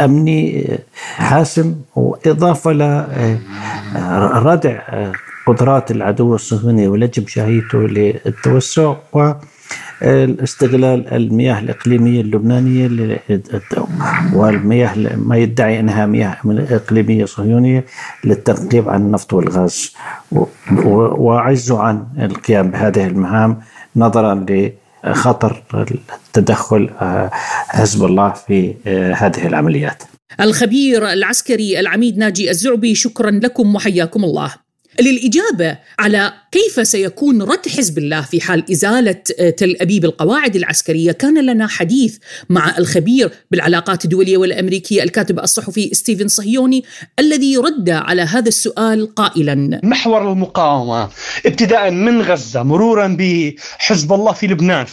أمني 0.00 0.68
حاسم 1.16 1.74
وإضافة 1.96 2.72
لردع 2.72 4.78
قدرات 5.46 5.90
العدو 5.90 6.34
الصهيوني 6.34 6.88
ولجم 6.88 7.26
شهيته 7.26 7.78
للتوسع. 7.78 8.94
و 9.12 9.32
استغلال 10.02 11.14
المياه 11.14 11.58
الإقليمية 11.58 12.20
اللبنانية 12.20 13.20
والمياه 14.32 15.16
ما 15.16 15.36
يدعي 15.36 15.80
أنها 15.80 16.06
مياه 16.06 16.36
إقليمية 16.46 17.24
صهيونية 17.24 17.84
للتنقيب 18.24 18.88
عن 18.88 19.00
النفط 19.00 19.32
والغاز. 19.32 19.94
وعجزوا 20.72 21.78
عن 21.78 22.06
القيام 22.18 22.70
بهذه 22.70 23.06
المهام 23.06 23.60
نظرا 23.96 24.46
لخطر 25.04 25.62
التدخل 26.26 26.90
حزب 27.68 28.04
الله 28.04 28.32
في 28.32 28.74
هذه 29.16 29.46
العمليات. 29.46 30.02
الخبير 30.40 31.12
العسكري 31.12 31.80
العميد 31.80 32.18
ناجي 32.18 32.50
الزعبي 32.50 32.94
شكرا 32.94 33.30
لكم 33.30 33.74
وحياكم 33.74 34.24
الله. 34.24 34.67
للإجابة 35.00 35.78
على 35.98 36.32
كيف 36.52 36.88
سيكون 36.88 37.42
رد 37.42 37.68
حزب 37.68 37.98
الله 37.98 38.20
في 38.20 38.40
حال 38.40 38.70
إزالة 38.70 39.12
تل 39.56 39.76
أبيب 39.80 40.04
القواعد 40.04 40.56
العسكرية. 40.56 41.12
كان 41.12 41.46
لنا 41.46 41.66
حديث 41.66 42.16
مع 42.48 42.78
الخبير 42.78 43.30
بالعلاقات 43.50 44.04
الدولية 44.04 44.36
والأمريكية 44.36 45.02
الكاتب 45.02 45.38
الصحفي 45.38 45.90
ستيفن 45.94 46.28
صهيوني 46.28 46.84
الذي 47.18 47.56
رد 47.56 47.90
على 47.90 48.22
هذا 48.22 48.48
السؤال 48.48 49.14
قائلا. 49.14 49.80
محور 49.84 50.32
المقاومة 50.32 51.08
ابتداء 51.46 51.90
من 51.90 52.22
غزة 52.22 52.62
مرورا 52.62 53.16
بحزب 53.18 54.12
الله 54.12 54.32
في 54.32 54.46
لبنان 54.46 54.86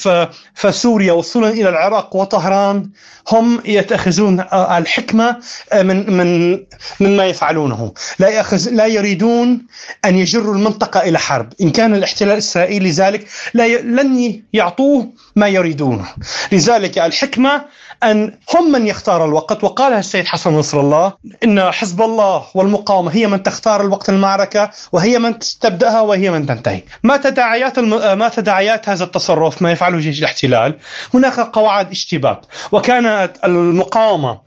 فسوريا 0.53 1.13
وصولا 1.13 1.49
إلى 1.49 1.69
العراق 1.69 2.15
وطهران 2.15 2.89
هم 3.31 3.61
يتخذون 3.65 4.39
الحكمة 4.53 5.37
من 5.73 6.17
من 6.17 6.59
مما 6.99 7.25
يفعلونه. 7.25 7.93
لا 8.19 8.29
يأخذ 8.29 8.69
لا 8.71 8.85
يريدون 8.85 9.65
أن 10.05 10.15
يجروا 10.15 10.55
المنطقة 10.55 10.99
إلى 10.99 11.19
حرب. 11.19 11.53
إن 11.61 11.69
كان 11.69 11.95
الاحتلال 11.95 12.31
الإسرائيلي 12.31 12.91
ذلك 12.91 13.27
لا 13.53 13.65
ي... 13.65 13.81
لن 13.81 14.41
يعطوه 14.53 15.13
ما 15.35 15.47
يريدونه. 15.47 16.05
لذلك 16.51 16.97
الحكمة 16.97 17.65
أن 18.03 18.37
هم 18.55 18.71
من 18.71 18.87
يختار 18.87 19.25
الوقت 19.25 19.63
وقالها 19.63 19.99
السيد 19.99 20.25
حسن 20.27 20.53
نصر 20.53 20.79
الله 20.79 21.13
إن 21.43 21.71
حزب 21.71 22.01
الله 22.01 22.43
والمقاومة 22.55 23.15
هي 23.15 23.27
من 23.27 23.43
تختار 23.43 23.81
الوقت 23.81 24.09
المعركة 24.09 24.71
وهي 24.91 25.19
من 25.19 25.39
تبدأها 25.39 26.01
وهي 26.01 26.31
من 26.31 26.45
تنتهي. 26.45 26.81
ما 27.03 27.17
تداعيات 27.17 27.77
الم... 27.77 28.17
ما 28.17 28.29
تداعيات 28.29 28.89
هذا 28.89 29.03
التصرف؟ 29.03 29.61
ما 29.61 29.71
يفعله 29.71 29.99
جيش 29.99 30.19
الاحتلال. 30.19 30.77
هناك 31.13 31.39
قواعد 31.39 31.91
اشتباك. 31.91 32.41
وكانت 32.71 33.31
المقاومة 33.45 34.39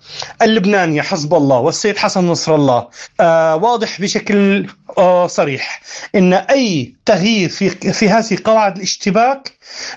اللبنانية 0.42 1.02
حزب 1.02 1.34
الله 1.34 1.58
والسيد 1.58 1.96
حسن 1.96 2.26
نصر 2.26 2.54
الله 2.54 2.88
آه 3.20 3.56
واضح 3.56 4.00
بشكل 4.00 4.66
آه 4.98 5.26
صريح 5.38 5.80
إن 6.14 6.32
أي 6.32 6.94
تغيير 7.06 7.48
في 7.48 7.70
في 7.70 8.08
هذه 8.08 8.38
قواعد 8.44 8.76
الاشتباك 8.76 9.52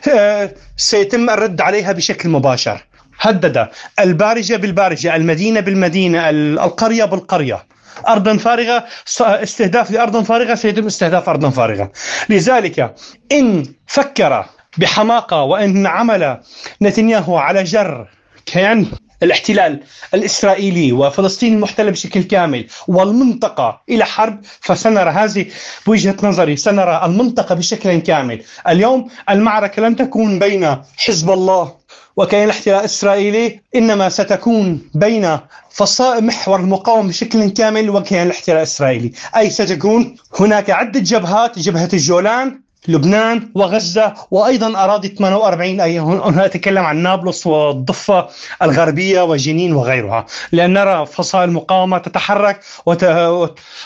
آه 0.10 0.54
سيتم 0.78 1.30
الرد 1.30 1.62
عليها 1.62 1.92
بشكل 1.92 2.30
مباشر. 2.30 2.78
هدد 3.20 3.68
البارجة 4.00 4.56
بالبارجة 4.56 5.16
المدينة 5.16 5.60
بالمدينة 5.60 6.30
القرية 6.30 7.06
بالقرية. 7.06 7.66
ارضا 8.08 8.38
فارغة 8.38 8.86
استهداف 9.20 9.92
لأرض 9.92 10.24
فارغة 10.24 10.56
سيتم 10.56 10.86
استهداف 10.86 11.30
ارضا 11.30 11.50
فارغة. 11.50 11.92
لذلك 12.30 12.96
إن 13.32 13.66
فكر 13.88 14.46
بحماقة 14.78 15.44
وإن 15.44 15.88
عمل 15.88 16.42
نتنياهو 16.82 17.38
على 17.38 17.64
جر 17.64 18.08
كيان 18.46 18.86
الاحتلال 19.24 19.80
الإسرائيلي 20.14 20.92
وفلسطين 20.92 21.54
المحتلة 21.54 21.92
بشكل 21.92 22.24
كامل 22.24 22.68
والمنطقة 22.88 23.82
إلى 23.90 24.06
حرب 24.06 24.40
فسنرى 24.60 25.10
هذه 25.10 25.46
بوجهة 25.86 26.16
نظري 26.24 26.56
سنرى 26.56 27.02
المنطقة 27.06 27.56
بشكل 27.56 28.00
كامل. 28.00 28.42
اليوم 28.68 29.08
المعركة 29.30 29.82
لن 29.82 29.96
تكون 29.96 30.40
بين 30.40 30.78
حزب 30.98 31.32
الله 31.32 31.82
وكيان 32.16 32.44
الاحتلال 32.44 32.80
الإسرائيلي 32.80 33.60
إنما 33.76 34.10
ستكون 34.10 34.90
بين 34.94 35.38
فصائل 35.70 36.26
محور 36.26 36.60
المقاومة 36.60 37.10
بشكل 37.10 37.50
كامل 37.50 37.90
وكيان 37.90 38.26
الاحتلال 38.28 38.58
الإسرائيلي، 38.58 39.12
أي 39.38 39.50
ستكون؟ 39.50 40.16
هناك 40.40 40.70
عدة 40.70 41.00
جبهات، 41.00 41.60
جبهة 41.60 41.90
الجولان 41.94 42.62
لبنان 42.88 43.50
وغزة 43.56 44.14
وأيضا 44.32 44.84
أراضي 44.84 45.08
48 45.08 45.82
أي 45.82 46.00
هنا 46.00 46.46
أتكلم 46.46 46.84
عن 46.84 46.98
نابلس 46.98 47.48
والضفة 47.48 48.28
الغربية 48.62 49.22
وجنين 49.22 49.74
وغيرها. 49.74 50.26
لأن 50.52 50.74
نرى 50.74 51.06
فصائل 51.06 51.50
المقاومة 51.50 51.98
تتحرك 51.98 52.60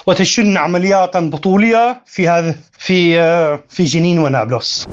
وتشن 0.07 0.57
عمليات 0.57 1.17
بطولية 1.17 2.01
في 2.05 2.29
هذا 2.29 2.55
في 2.77 3.17
في 3.69 3.83
جنين 3.83 4.19
ونابلس. 4.19 4.87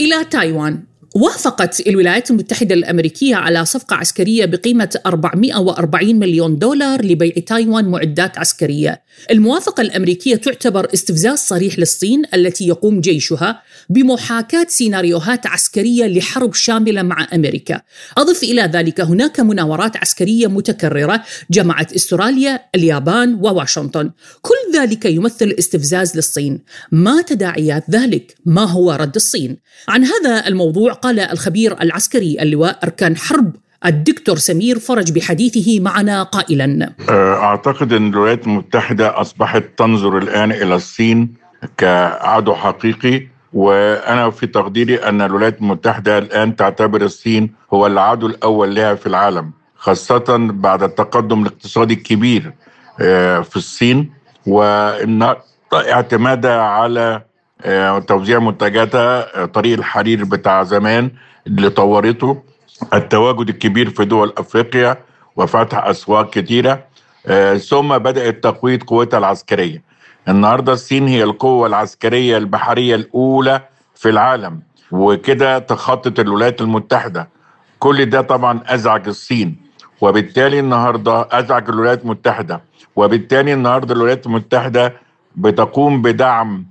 إلى 0.00 0.24
تايوان. 0.24 0.91
وافقت 1.14 1.86
الولايات 1.86 2.30
المتحدة 2.30 2.74
الأمريكية 2.74 3.36
على 3.36 3.64
صفقة 3.64 3.96
عسكرية 3.96 4.44
بقيمة 4.44 5.00
440 5.06 6.18
مليون 6.18 6.58
دولار 6.58 7.04
لبيع 7.04 7.32
تايوان 7.46 7.84
معدات 7.84 8.38
عسكرية. 8.38 9.02
الموافقة 9.30 9.80
الأمريكية 9.80 10.36
تعتبر 10.36 10.88
استفزاز 10.94 11.38
صريح 11.38 11.78
للصين 11.78 12.22
التي 12.34 12.68
يقوم 12.68 13.00
جيشها 13.00 13.62
بمحاكاة 13.90 14.66
سيناريوهات 14.68 15.46
عسكرية 15.46 16.06
لحرب 16.06 16.54
شاملة 16.54 17.02
مع 17.02 17.28
أمريكا. 17.34 17.80
أضف 18.18 18.42
إلى 18.42 18.62
ذلك 18.62 19.00
هناك 19.00 19.40
مناورات 19.40 19.96
عسكرية 19.96 20.46
متكررة 20.46 21.22
جمعت 21.50 21.92
استراليا، 21.92 22.60
اليابان 22.74 23.34
وواشنطن. 23.34 24.10
كل 24.42 24.78
ذلك 24.78 25.04
يمثل 25.04 25.54
استفزاز 25.58 26.16
للصين. 26.16 26.60
ما 26.92 27.22
تداعيات 27.22 27.84
ذلك؟ 27.90 28.34
ما 28.46 28.64
هو 28.64 28.92
رد 28.92 29.14
الصين؟ 29.16 29.56
عن 29.88 30.04
هذا 30.04 30.46
الموضوع 30.46 30.92
قال 31.02 31.20
الخبير 31.20 31.82
العسكري 31.82 32.36
اللواء 32.40 32.78
أركان 32.84 33.16
حرب 33.16 33.56
الدكتور 33.86 34.36
سمير 34.36 34.78
فرج 34.78 35.12
بحديثه 35.12 35.80
معنا 35.80 36.22
قائلا. 36.22 36.92
أعتقد 37.10 37.92
أن 37.92 38.08
الولايات 38.08 38.46
المتحدة 38.46 39.20
أصبحت 39.20 39.64
تنظر 39.76 40.18
الآن 40.18 40.52
إلى 40.52 40.74
الصين 40.74 41.34
كعدو 41.78 42.54
حقيقي 42.54 43.26
وأنا 43.52 44.30
في 44.30 44.46
تقديري 44.46 44.96
أن 44.96 45.20
الولايات 45.22 45.60
المتحدة 45.60 46.18
الآن 46.18 46.56
تعتبر 46.56 47.02
الصين 47.02 47.54
هو 47.74 47.86
العدو 47.86 48.26
الأول 48.26 48.74
لها 48.74 48.94
في 48.94 49.06
العالم 49.06 49.50
خاصة 49.76 50.36
بعد 50.38 50.82
التقدم 50.82 51.42
الاقتصادي 51.42 51.94
الكبير 51.94 52.52
في 53.42 53.56
الصين 53.56 54.10
وإن 54.46 55.34
اعتمادها 55.74 56.60
على 56.60 57.22
توزيع 58.08 58.38
منتجاتها 58.38 59.46
طريق 59.46 59.78
الحرير 59.78 60.24
بتاع 60.24 60.62
زمان 60.62 61.10
اللي 61.46 61.70
طورته 61.70 62.42
التواجد 62.94 63.48
الكبير 63.48 63.90
في 63.90 64.04
دول 64.04 64.32
أفريقيا 64.38 64.96
وفتح 65.36 65.86
أسواق 65.86 66.30
كثيره 66.30 66.84
ثم 67.68 67.98
بدأت 67.98 68.42
تقوية 68.44 68.78
قوتها 68.86 69.18
العسكرية. 69.18 69.82
النهارده 70.28 70.72
الصين 70.72 71.08
هي 71.08 71.22
القوة 71.24 71.66
العسكرية 71.66 72.36
البحرية 72.38 72.94
الأولى 72.94 73.60
في 73.94 74.08
العالم 74.10 74.60
وكده 74.92 75.58
تخطط 75.58 76.20
الولايات 76.20 76.60
المتحدة. 76.60 77.28
كل 77.78 78.06
ده 78.06 78.20
طبعا 78.20 78.60
أزعج 78.66 79.08
الصين 79.08 79.56
وبالتالي 80.00 80.60
النهارده 80.60 81.28
أزعج 81.30 81.68
الولايات 81.68 82.02
المتحدة 82.02 82.60
وبالتالي 82.96 83.52
النهارده 83.52 83.94
الولايات 83.94 84.26
المتحدة 84.26 84.92
بتقوم 85.36 86.02
بدعم 86.02 86.66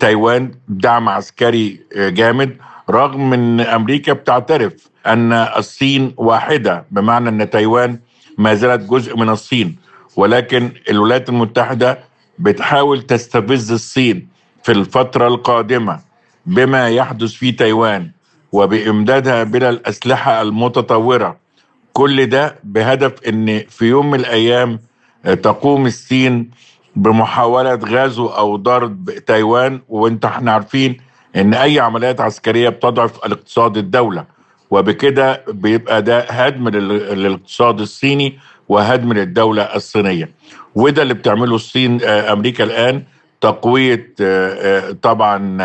تايوان 0.00 0.50
دعم 0.68 1.08
عسكري 1.08 1.80
جامد 1.96 2.56
رغم 2.90 3.32
إن 3.32 3.60
أمريكا 3.60 4.12
بتعترف 4.12 4.72
أن 5.06 5.32
الصين 5.32 6.14
واحدة 6.16 6.84
بمعنى 6.90 7.28
إن 7.28 7.50
تايوان 7.50 7.98
ما 8.38 8.54
زالت 8.54 8.90
جزء 8.90 9.16
من 9.16 9.28
الصين. 9.28 9.76
ولكن 10.16 10.70
الولايات 10.90 11.28
المتحدة 11.28 11.98
بتحاول 12.38 13.02
تستفز 13.02 13.72
الصين 13.72 14.28
في 14.62 14.72
الفترة 14.72 15.26
القادمة 15.28 16.00
بما 16.46 16.88
يحدث 16.88 17.32
في 17.32 17.52
تايوان 17.52 18.10
وبإمدادها 18.52 19.42
بلا 19.42 19.70
الأسلحة 19.70 20.42
المتطورة. 20.42 21.36
كل 21.92 22.26
ده 22.26 22.56
بهدف 22.64 23.12
إن 23.28 23.62
في 23.68 23.84
يوم 23.84 24.10
من 24.10 24.20
الأيام 24.20 24.78
تقوم 25.42 25.86
الصين 25.86 26.50
بمحاولة 26.96 27.74
غزو 27.74 28.26
أو 28.26 28.56
ضرب 28.56 29.10
تايوان 29.26 29.80
وإنت 29.88 30.24
إحنا 30.24 30.52
عارفين 30.52 30.96
إن 31.36 31.54
أي 31.54 31.80
عمليات 31.80 32.20
عسكرية 32.20 32.68
بتضعف 32.68 33.26
الاقتصاد 33.26 33.76
الدولة. 33.76 34.24
وبكده 34.70 35.44
بيبقى 35.48 36.02
ده 36.02 36.20
هدم 36.20 36.68
للاقتصاد 36.68 37.80
الصيني 37.80 38.38
وهدم 38.68 39.12
للدولة 39.12 39.62
الصينية. 39.62 40.30
وده 40.74 41.02
اللي 41.02 41.14
بتعمله 41.14 41.54
الصين 41.54 42.04
أمريكا 42.04 42.64
الآن. 42.64 43.02
تقوية 43.40 44.14
طبعا 45.02 45.58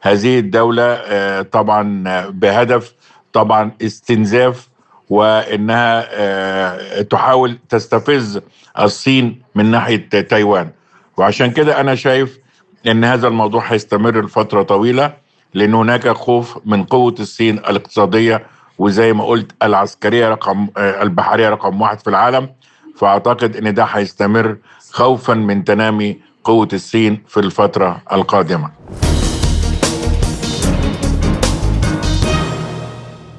هذه 0.00 0.38
الدولة 0.38 1.02
طبعا 1.42 2.04
بهدف 2.30 2.94
طبعا 3.32 3.70
استنزاف 3.82 4.68
وإنها 5.10 7.02
تحاول 7.02 7.58
تستفز 7.68 8.40
الصين 8.80 9.42
من 9.54 9.66
ناحية 9.70 10.08
تايوان. 10.08 10.70
وعشان 11.18 11.50
كده 11.50 11.80
أنا 11.80 11.94
شايف 11.94 12.38
إن 12.86 13.04
هذا 13.04 13.28
الموضوع 13.28 13.72
هيستمر 13.72 14.24
لفترة 14.24 14.62
طويلة 14.62 15.14
لأن 15.54 15.74
هناك 15.74 16.08
خوف 16.08 16.58
من 16.64 16.84
قوة 16.84 17.14
الصين 17.20 17.58
الاقتصادية 17.58 18.46
وزي 18.78 19.12
ما 19.12 19.24
قلت 19.24 19.52
العسكرية 19.62 20.28
رقم 20.28 20.68
البحرية 20.78 21.48
رقم 21.48 21.80
واحد 21.80 22.00
في 22.00 22.10
العالم 22.10 22.50
فأعتقد 22.96 23.56
إن 23.56 23.74
ده 23.74 23.84
هيستمر 23.84 24.56
خوفا 24.90 25.34
من 25.34 25.64
تنامي 25.64 26.16
قوة 26.44 26.68
الصين 26.72 27.22
في 27.28 27.40
الفترة 27.40 28.02
القادمة. 28.12 28.70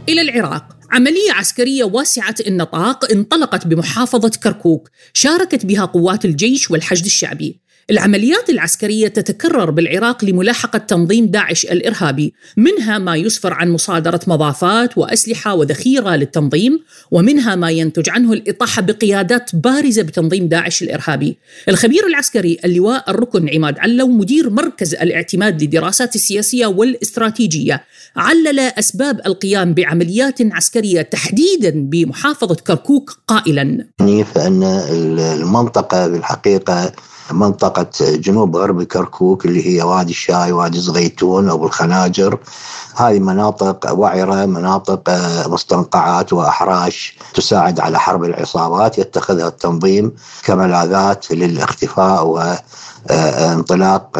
إلى 0.09 0.21
العراق 0.21 0.65
عملية 0.91 1.31
عسكرية 1.31 1.83
واسعة 1.83 2.35
النطاق 2.47 3.11
انطلقت 3.11 3.67
بمحافظة 3.67 4.31
كركوك 4.43 4.89
شاركت 5.13 5.65
بها 5.65 5.85
قوات 5.85 6.25
الجيش 6.25 6.71
والحشد 6.71 7.05
الشعبي 7.05 7.59
العمليات 7.91 8.49
العسكرية 8.49 9.07
تتكرر 9.07 9.71
بالعراق 9.71 10.25
لملاحقة 10.25 10.79
تنظيم 10.79 11.25
داعش 11.25 11.65
الإرهابي 11.65 12.33
منها 12.57 12.97
ما 12.97 13.15
يسفر 13.15 13.53
عن 13.53 13.69
مصادرة 13.69 14.19
مضافات 14.27 14.97
وأسلحة 14.97 15.53
وذخيرة 15.53 16.15
للتنظيم 16.15 16.79
ومنها 17.11 17.55
ما 17.55 17.71
ينتج 17.71 18.09
عنه 18.09 18.33
الإطاحة 18.33 18.81
بقيادات 18.81 19.55
بارزة 19.55 20.01
بتنظيم 20.01 20.47
داعش 20.47 20.83
الإرهابي. 20.83 21.37
الخبير 21.69 22.07
العسكري 22.07 22.57
اللواء 22.65 23.09
الركن 23.09 23.49
عماد 23.49 23.79
علو 23.79 24.07
مدير 24.07 24.49
مركز 24.49 24.95
الاعتماد 24.95 25.61
للدراسات 25.61 26.15
السياسية 26.15 26.65
والاستراتيجية 26.65 27.83
علل 28.15 28.59
أسباب 28.59 29.21
القيام 29.25 29.73
بعمليات 29.73 30.37
عسكرية 30.41 31.01
تحديدا 31.01 31.71
بمحافظة 31.75 32.55
كركوك 32.55 33.19
قائلا. 33.27 33.87
فأن 34.23 34.63
المنطقة 35.19 36.07
بالحقيقة 36.07 36.91
منطقة 37.31 37.89
جنوب 37.99 38.55
غرب 38.55 38.83
كركوك 38.83 39.45
اللي 39.45 39.67
هي 39.67 39.83
وادي 39.83 40.11
الشاي 40.11 40.51
وادي 40.51 40.79
زغيتون 40.79 41.49
أو 41.49 41.65
الخناجر 41.65 42.39
هذه 42.95 43.19
مناطق 43.19 43.91
وعرة 43.93 44.45
مناطق 44.45 45.01
مستنقعات 45.47 46.33
وأحراش 46.33 47.17
تساعد 47.33 47.79
على 47.79 47.99
حرب 47.99 48.23
العصابات 48.23 48.97
يتخذها 48.97 49.47
التنظيم 49.47 50.11
كملاذات 50.43 51.31
للاختفاء 51.31 52.25
وانطلاق 53.09 54.17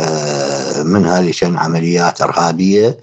منها 0.84 1.22
لشن 1.22 1.58
عمليات 1.58 2.22
إرهابية. 2.22 2.98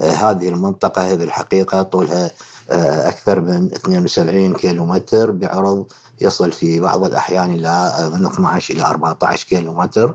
هذه 0.00 0.48
المنطقة 0.48 1.14
بالحقيقة 1.14 1.82
طولها 1.82 2.30
أكثر 2.72 3.40
من 3.40 3.70
72 3.74 4.54
كيلومتر 4.54 5.30
بعرض 5.30 5.86
يصل 6.20 6.52
في 6.52 6.80
بعض 6.80 7.04
الأحيان 7.04 7.54
إلى 7.54 7.92
من 8.14 8.26
12 8.26 8.74
إلى 8.74 8.82
14 8.82 9.46
كيلومتر. 9.48 10.14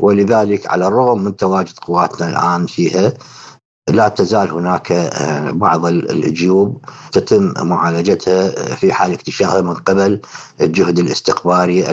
ولذلك 0.00 0.66
على 0.66 0.86
الرغم 0.86 1.24
من 1.24 1.36
تواجد 1.36 1.78
قواتنا 1.78 2.28
الآن 2.28 2.66
فيها 2.66 3.12
لا 3.88 4.08
تزال 4.08 4.50
هناك 4.50 4.92
بعض 5.54 5.86
الجيوب 5.86 6.84
تتم 7.12 7.52
معالجتها 7.58 8.48
في 8.74 8.92
حال 8.92 9.12
اكتشافها 9.12 9.60
من 9.60 9.74
قبل 9.74 10.20
الجهد 10.60 10.98
الاستخباري 10.98 11.90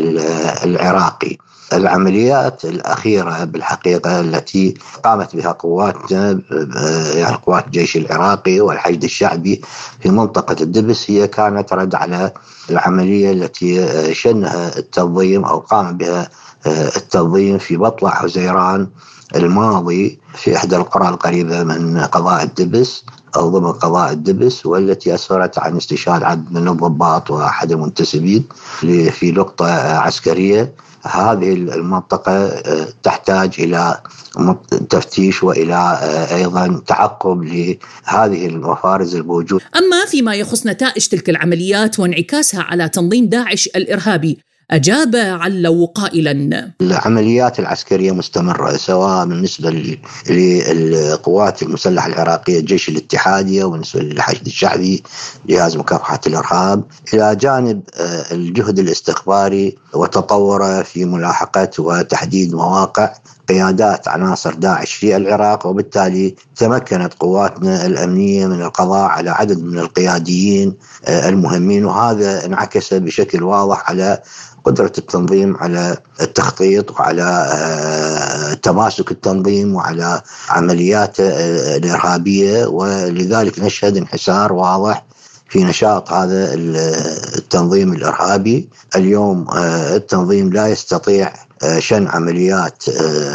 العراقي. 0.64 1.38
العمليات 1.74 2.66
الأخيرة 2.66 3.44
بالحقيقة 3.44 4.20
التي 4.20 4.74
قامت 5.04 5.36
بها 5.36 5.52
قواتنا 5.52 6.42
يعني 7.16 7.36
قوات 7.36 7.66
الجيش 7.66 7.98
العراقي 7.98 8.60
والحشد 8.60 9.04
الشعبي 9.04 9.62
في 10.02 10.10
منطقة 10.10 10.56
الدبس 10.62 11.12
هي 11.12 11.28
كانت 11.28 11.74
رد 11.74 11.96
على 11.96 12.32
العملية 12.70 13.32
التي 13.32 14.14
شنها 14.14 14.78
التنظيم 14.78 15.46
أو 15.46 15.60
قام 15.60 15.98
بها 15.98 16.30
التنظيم 16.68 17.58
في 17.58 17.78
بطلع 17.78 18.10
حزيران 18.10 18.88
الماضي 19.36 20.20
في 20.36 20.56
إحدى 20.56 20.76
القرى 20.76 21.10
القريبة 21.10 21.64
من 21.64 21.98
قضاء 22.00 22.44
الدبس 22.44 23.04
أو 23.36 23.50
ضمن 23.50 23.72
قضاء 23.72 24.12
الدبس 24.12 24.66
والتي 24.66 25.16
أسفرت 25.16 25.60
عن 25.60 25.78
استشهاد 25.78 26.24
عدد 26.24 26.52
من 26.52 26.68
الضباط 26.68 27.32
وأحد 27.32 27.72
المنتسبين 27.72 28.44
في 29.12 29.32
لقطة 29.32 29.72
عسكرية. 29.98 30.74
هذه 31.04 31.54
المنطقة 31.54 32.50
تحتاج 33.04 33.52
إلى 33.60 34.02
تفتيش 34.90 35.44
وإلى 35.44 36.00
أيضا 36.32 36.82
تعقب 36.88 37.44
لهذه 37.44 38.48
المفارز 38.48 39.16
الموجودة 39.16 39.66
أما 39.78 40.06
فيما 40.06 40.36
يخص 40.36 40.66
نتائج 40.66 41.08
تلك 41.08 41.30
العمليات 41.30 42.00
وانعكاسها 42.00 42.62
على 42.62 42.90
تنظيم 42.90 43.30
داعش 43.30 43.70
الإرهابي 43.76 44.40
أجاب 44.72 45.16
علو 45.16 45.86
قائلا 45.86 46.72
العمليات 46.82 47.60
العسكرية 47.60 48.12
مستمرة 48.12 48.78
سواء 48.78 49.26
بالنسبة 49.26 49.96
للقوات 50.30 51.64
المسلحة 51.64 52.08
العراقية 52.08 52.60
الجيش 52.60 52.90
الاتحادي 52.90 53.64
وبالنسبة 53.64 54.02
للحشد 54.02 54.46
الشعبي 54.46 55.04
جهاز 55.48 55.78
مكافحة 55.78 56.20
الإرهاب. 56.28 56.84
إلى 57.14 57.36
جانب 57.36 57.82
الجهد 58.32 58.80
الاستخباري 58.80 59.78
وتطوره 59.94 60.82
في 60.82 61.06
ملاحقة 61.06 61.70
وتحديد 61.80 62.56
مواقع 62.56 63.14
قيادات 63.50 64.08
عناصر 64.08 64.54
داعش 64.54 64.94
في 64.94 65.16
العراق 65.16 65.68
وبالتالي 65.68 66.36
تمكنت 66.56 67.14
قواتنا 67.20 67.86
الأمنية 67.86 68.48
من 68.48 68.62
القضاء 68.62 69.10
على 69.10 69.30
عدد 69.30 69.64
من 69.64 69.80
القياديين 69.80 70.74
المهمين. 71.08 71.86
وهذا 71.86 72.46
انعكس 72.46 72.94
بشكل 72.94 73.44
واضح 73.44 73.90
على 73.90 74.22
قدرة 74.64 74.92
التنظيم 74.98 75.58
على 75.58 75.98
التخطيط 76.22 76.92
وعلى 76.92 78.58
تماسك 78.64 79.12
التنظيم 79.12 79.76
وعلى 79.76 80.22
عملياته 80.50 81.24
الإرهابية 81.78 82.66
ولذلك 82.66 83.60
نشهد 83.60 83.98
انحسار 83.98 84.54
واضح 84.54 85.06
في 85.52 85.64
نشاط 85.64 86.12
هذا 86.12 86.54
التنظيم 86.54 87.94
الإرهابي. 87.94 88.70
اليوم 88.96 89.46
التنظيم 89.96 90.54
لا 90.54 90.68
يستطيع 90.68 91.34
شن 91.80 92.08
عمليات 92.08 92.84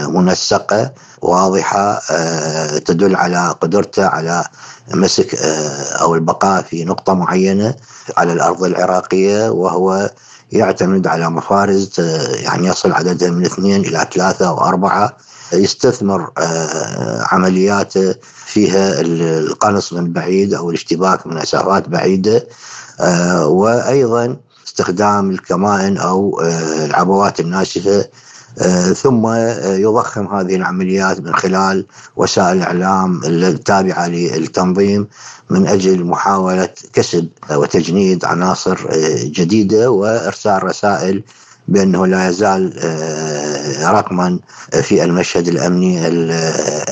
منسقة 0.09 0.92
واضحة 1.22 2.00
تدل 2.79 3.16
على 3.16 3.55
قدرته 3.61 4.07
على 4.07 4.44
مسك 4.94 5.35
أو 6.00 6.14
البقاء 6.14 6.62
في 6.62 6.85
نقطة 6.85 7.14
معينة 7.14 7.74
على 8.16 8.33
الأرض 8.33 8.64
العراقية 8.64 9.50
وهو 9.50 10.11
يعتمد 10.52 11.07
على 11.07 11.31
مفارز 11.31 11.90
يعني 12.35 12.66
يصل 12.66 12.92
عددها 12.92 13.31
من 13.31 13.44
اثنين 13.44 13.81
إلى 13.81 14.07
ثلاثة 14.14 14.48
أو 14.48 14.61
أربعة. 14.61 15.16
يستثمر 15.52 16.30
عملياته 17.32 18.14
فيها 18.46 19.00
القنص 19.00 19.92
من 19.92 20.12
بعيد 20.12 20.54
أو 20.54 20.70
الاشتباك 20.70 21.26
من 21.26 21.37
مسافات 21.37 21.88
بعيدة 21.88 22.46
وأيضا 23.44 24.37
استخدام 24.66 25.30
الكمائن 25.30 25.98
أو 25.98 26.40
العبوات 26.85 27.40
الناشفة 27.40 28.09
آه، 28.59 28.92
ثم 28.92 29.26
يضخم 29.64 30.26
هذه 30.37 30.56
العمليات 30.56 31.20
من 31.20 31.35
خلال 31.35 31.87
وسائل 32.16 32.56
الاعلام 32.56 33.20
التابعة 33.24 34.09
للتنظيم 34.09 35.09
من 35.50 35.66
أجل 35.66 36.04
محاولة 36.04 36.68
كسب 36.92 37.28
وتجنيد 37.50 38.24
عناصر 38.24 38.87
آه، 38.90 39.24
جديدة 39.24 39.90
وإرسال 39.90 40.64
رسائل 40.64 41.22
بأنه 41.68 42.07
لا 42.07 42.29
يزال 42.29 42.72
آه، 42.79 43.90
رقما 43.90 44.38
في 44.83 45.05
المشهد 45.05 45.48
الأمني 45.48 46.09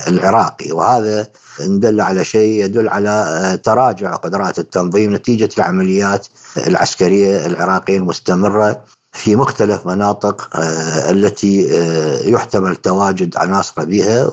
العراقي. 0.08 0.72
وهذا 0.72 1.26
دل 1.60 2.00
على 2.00 2.24
شيء 2.24 2.64
يدل 2.64 2.88
على 2.88 3.58
تراجع 3.64 4.14
قدرات 4.14 4.58
التنظيم 4.58 5.14
نتيجة 5.14 5.48
العمليات 5.58 6.26
العسكرية 6.66 7.46
العراقية 7.46 7.96
المستمرة. 7.96 8.84
في 9.14 9.36
مختلف 9.36 9.86
مناطق 9.86 10.56
آه، 10.56 11.10
التي 11.10 11.66
آه، 11.72 12.28
يحتمل 12.28 12.76
تواجد 12.76 13.36
عناصر 13.36 13.84
بها 13.84 14.30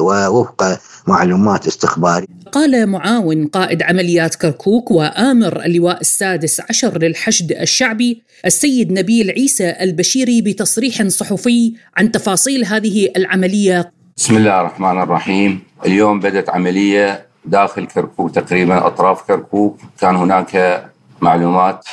ووفق 0.00 0.78
معلومات 1.06 1.66
استخبارية. 1.66 2.26
قال 2.52 2.86
معاون 2.86 3.46
قائد 3.46 3.82
عمليات 3.82 4.34
كركوك 4.34 4.90
وآمر 4.90 5.64
اللواء 5.64 6.00
السادس 6.00 6.60
عشر 6.60 6.98
للحشد 6.98 7.52
الشعبي 7.52 8.22
السيد 8.46 8.92
نبيل 8.92 9.30
عيسى 9.30 9.74
البشيري 9.80 10.42
بتصريح 10.42 11.06
صحفي 11.06 11.74
عن 11.96 12.12
تفاصيل 12.12 12.64
هذه 12.64 13.08
العملية. 13.16 13.92
بسم 14.16 14.36
الله 14.36 14.60
الرحمن 14.60 15.02
الرحيم. 15.02 15.60
اليوم 15.86 16.20
بدأت 16.20 16.50
عملية 16.50 17.26
داخل 17.44 17.86
كركوك 17.86 18.34
تقريبا 18.34 18.86
أطراف 18.86 19.22
كركوك. 19.22 19.80
كان 20.00 20.16
هناك 20.16 20.89
معلومات 21.20 21.84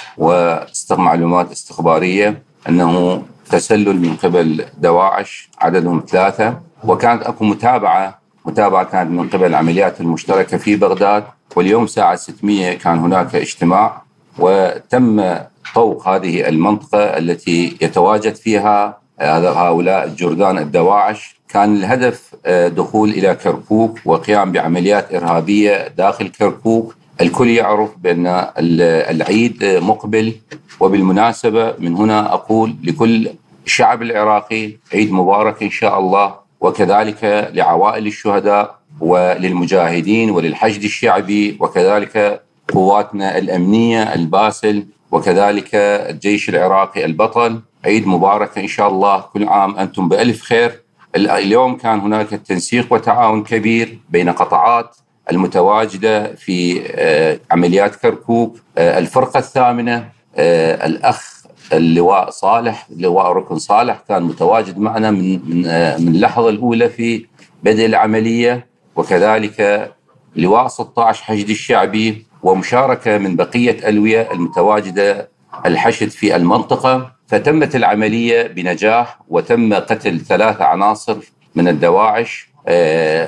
معلومات 0.92 1.52
استخبارية 1.52 2.42
أنه 2.70 3.24
تسلل 3.50 4.00
من 4.02 4.16
قبل 4.16 4.66
دواعش 4.78 5.50
عددهم 5.62 6.04
ثلاثة 6.08 6.60
وكانت 6.84 7.24
أكو 7.24 7.46
متابعة 7.46 8.20
متابعة 8.46 8.84
كانت 8.84 9.12
من 9.12 9.30
قبل 9.30 9.46
العمليات 9.46 10.02
المشتركة 10.02 10.58
في 10.58 10.76
بغداد 10.76 11.24
واليوم 11.56 11.84
الساعة 11.84 12.16
600 12.16 12.74
كان 12.78 13.00
هناك 13.00 13.36
اجتماع 13.36 14.02
وتم 14.40 15.36
طوق 15.76 16.08
هذه 16.08 16.48
المنطقة 16.50 17.18
التي 17.18 17.78
يتواجد 17.82 18.36
فيها 18.36 18.98
هؤلاء 19.20 20.04
الجردان 20.06 20.58
الدواعش. 20.58 21.38
كان 21.50 21.76
الهدف 21.76 22.36
آه، 22.46 22.68
دخول 22.68 23.10
إلى 23.10 23.36
كركوك 23.36 24.00
وقيام 24.06 24.52
بعمليات 24.52 25.14
إرهابية 25.14 25.88
داخل 25.88 26.28
كركوك 26.28 26.96
الكل 27.22 27.50
يعرف 27.50 27.90
بأن 27.98 28.48
العيد 28.58 29.66
مقبل 29.66 30.34
وبالمناسبة 30.80 31.74
من 31.80 31.96
هنا 31.96 32.34
أقول 32.34 32.76
لكل 32.84 33.30
الشعب 33.66 34.02
العراقي 34.02 34.72
عيد 34.94 35.12
مبارك 35.12 35.64
إن 35.64 35.70
شاء 35.70 36.00
الله 36.00 36.36
وكذلك 36.62 37.50
لعوائل 37.54 38.08
الشهداء 38.08 38.76
وللمجاهدين 39.00 40.30
وللحشد 40.30 40.84
الشعبي 40.84 41.58
وكذلك 41.60 42.42
قواتنا 42.74 43.38
الأمنية 43.38 44.04
الباسل 44.04 44.86
وكذلك 45.12 45.70
الجيش 45.76 46.50
العراقي 46.50 47.06
البطل. 47.06 47.62
عيد 47.86 48.08
مبارك 48.08 48.58
إن 48.58 48.68
شاء 48.68 48.88
الله 48.88 49.20
كل 49.34 49.48
عام 49.48 49.78
أنتم 49.78 50.10
بألف 50.10 50.42
خير. 50.42 50.82
اليوم 51.16 51.78
كان 51.78 52.00
هناك 52.00 52.30
تنسيق 52.30 52.94
وتعاون 52.94 53.44
كبير 53.44 54.00
بين 54.10 54.30
قطاعات 54.30 54.96
المتواجدة 55.32 56.36
في 56.36 56.82
آه، 56.88 57.40
عمليات 57.52 57.96
كركوك 57.96 58.58
آه، 58.78 59.00
الفرقة 59.00 59.38
الثامنة 59.38 60.10
آه، 60.36 60.86
الأخ 60.86 61.38
اللواء 61.74 62.30
صالح 62.30 62.88
لواء 62.98 63.32
ركن 63.32 63.58
صالح 63.58 64.04
كان 64.10 64.24
متواجد 64.24 64.78
معنا 64.80 65.12
من 65.12 65.34
من 65.50 65.62
من 66.02 66.16
اللحظة 66.16 66.50
الأولى 66.50 66.90
في 66.90 67.26
بدء 67.64 67.86
العملية. 67.86 68.68
وكذلك 68.96 69.92
لواء 70.36 70.68
16 70.68 71.24
حشد 71.24 71.50
الشعبي 71.50 72.26
ومشاركة 72.44 73.18
من 73.18 73.36
بقية 73.36 73.90
ألوية 73.90 74.32
المتواجدة 74.32 75.30
الحشد 75.66 76.10
في 76.10 76.36
المنطقة. 76.36 77.12
فتمت 77.28 77.76
العملية 77.76 78.48
بنجاح 78.48 79.20
وتم 79.30 79.74
قتل 79.74 80.20
ثلاثة 80.20 80.66
عناصر 80.66 81.18
من 81.56 81.68
الدواعش. 81.68 82.50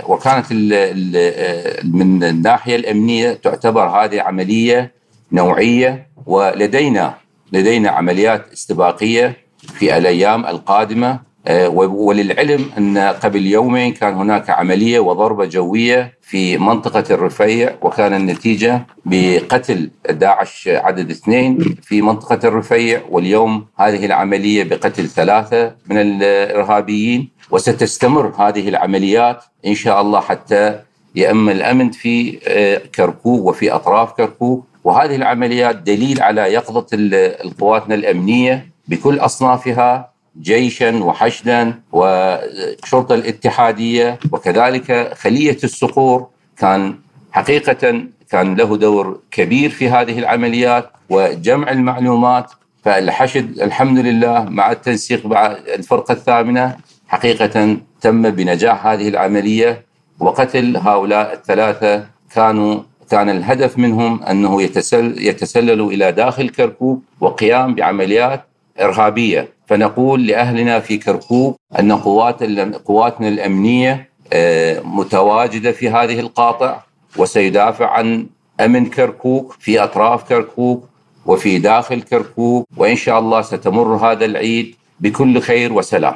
وكانت 0.08 0.46
آه، 0.52 1.80
من 1.84 2.24
الناحية 2.24 2.76
الأمنية 2.76 3.34
تعتبر 3.34 3.88
هذه 3.88 4.22
عملية 4.22 4.92
نوعية 5.32 6.08
ولدينا 6.26 7.14
لدينا 7.54 7.90
عمليات 7.90 8.52
استباقية 8.54 9.38
في 9.58 9.98
الأيام 9.98 10.46
القادمة. 10.46 11.30
آه، 11.48 11.70
وللعلم 11.70 12.72
أن 12.78 12.98
قبل 12.98 13.46
يومين 13.46 13.94
كان 13.94 14.14
هناك 14.14 14.50
عملية 14.50 15.00
وضربة 15.00 15.46
جوية 15.46 16.14
في 16.22 16.58
منطقة 16.58 17.04
الرفيع 17.12 17.76
وكان 17.82 18.14
النتيجة 18.14 18.86
بقتل 19.06 19.90
داعش 20.10 20.70
عدد 20.74 21.10
اثنين 21.10 21.76
في 21.82 22.02
منطقة 22.02 22.48
الرفيع. 22.48 23.02
واليوم 23.10 23.66
هذه 23.80 24.06
العملية 24.06 24.64
بقتل 24.64 25.08
ثلاثة 25.08 25.76
من 25.88 25.98
الإرهابيين. 25.98 27.30
وستستمر 27.52 28.34
هذه 28.38 28.70
العمليات 28.70 29.44
إن 29.66 29.76
شاء 29.76 30.02
الله 30.02 30.20
حتى 30.20 30.80
يأمن 31.16 31.52
الأمن 31.52 31.92
في 31.92 32.40
آه، 32.48 32.82
كركوك 32.96 33.46
وفي 33.46 33.72
أطراف 33.72 34.12
كركوك. 34.12 34.66
وهذه 34.84 35.16
العمليات 35.16 35.76
دليل 35.76 36.22
على 36.22 36.42
يقظة 36.42 36.86
القواتنا 36.94 37.96
الأمنية 37.96 38.70
بكل 38.88 39.20
أصنافها 39.20 40.12
جيشا 40.42 41.04
وحشدا 41.04 41.80
وشرطة 41.92 43.16
الاتحادية. 43.16 44.20
وكذلك 44.32 45.14
خلية 45.18 45.58
الصقور 45.64 46.28
كان 46.58 46.96
حقيقة 47.32 48.04
كان 48.32 48.56
له 48.56 48.78
دور 48.78 49.20
كبير 49.32 49.70
في 49.70 49.90
هذه 49.90 50.20
العمليات. 50.20 50.90
وجمع 51.10 51.72
المعلومات 51.72 52.52
فالحشد 52.84 53.60
الحمد 53.62 54.00
لله 54.00 54.44
مع 54.44 54.72
التنسيق 54.72 55.26
مع 55.26 55.46
الفرقة 55.52 56.12
الثامنة 56.12 56.76
حقيقة 57.10 57.78
تم 58.02 58.30
بنجاح 58.30 58.88
هذه 58.88 59.08
العملية 59.08 59.86
وقتل 60.20 60.78
هؤلاء 60.78 61.34
الثلاثة 61.34 62.06
كانوا 62.36 62.80
كان 63.12 63.30
الهدف 63.30 63.78
منهم 63.78 64.24
أنه 64.24 64.62
يتسل 64.62 65.16
يتسللوا 65.18 65.92
إلى 65.92 66.12
داخل 66.12 66.50
كركوك 66.50 67.02
وقيام 67.22 67.76
بعمليات 67.76 68.44
إرهابية. 68.82 69.50
فنقول 69.68 70.28
لأهلنا 70.28 70.80
في 70.80 70.98
كركوك 70.98 71.56
أن 71.80 71.92
قوات 71.92 72.44
قواتنا 72.86 73.28
الأمنية 73.28 74.10
آه، 74.34 74.80
متواجدة 74.80 75.72
في 75.72 75.90
هذه 75.90 76.20
القاطع 76.20 76.82
وسيدافع 77.18 77.90
عن 77.90 78.28
أمن 78.60 78.86
كركوك 78.86 79.56
في 79.60 79.84
أطراف 79.84 80.30
كركوك 80.30 80.90
وفي 81.26 81.60
داخل 81.60 82.02
كركوك 82.02 82.68
وإن 82.78 82.96
شاء 82.96 83.20
الله 83.20 83.42
ستمر 83.42 83.96
هذا 83.96 84.26
العيد 84.26 84.76
بكل 85.00 85.42
خير 85.42 85.74
وسلام. 85.74 86.16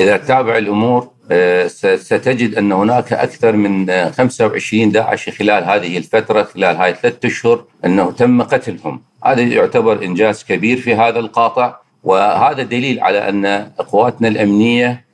إذا 0.00 0.16
تتابع 0.16 0.58
الأمور 0.58 1.10
آه، 1.30 1.66
ستجد 1.96 2.54
أن 2.54 2.72
هناك 2.72 3.12
أكثر 3.12 3.56
من 3.56 3.86
25 4.10 4.92
داعش 4.92 5.28
خلال 5.28 5.64
هذه 5.64 5.98
الفترة 5.98 6.42
خلال 6.42 6.76
هاي 6.76 6.94
ثلاثة 6.94 7.28
أشهر 7.28 7.64
أنه 7.84 8.10
تم 8.10 8.42
قتلهم. 8.42 9.02
هذا 9.24 9.40
يعتبر 9.40 10.04
إنجاز 10.04 10.44
كبير 10.44 10.76
في 10.76 10.94
هذا 10.94 11.18
القاطع. 11.18 11.76
وهذا 12.04 12.62
دليل 12.62 13.00
على 13.00 13.28
أن 13.28 13.70
قواتنا 13.78 14.28
الأمنية 14.28 15.04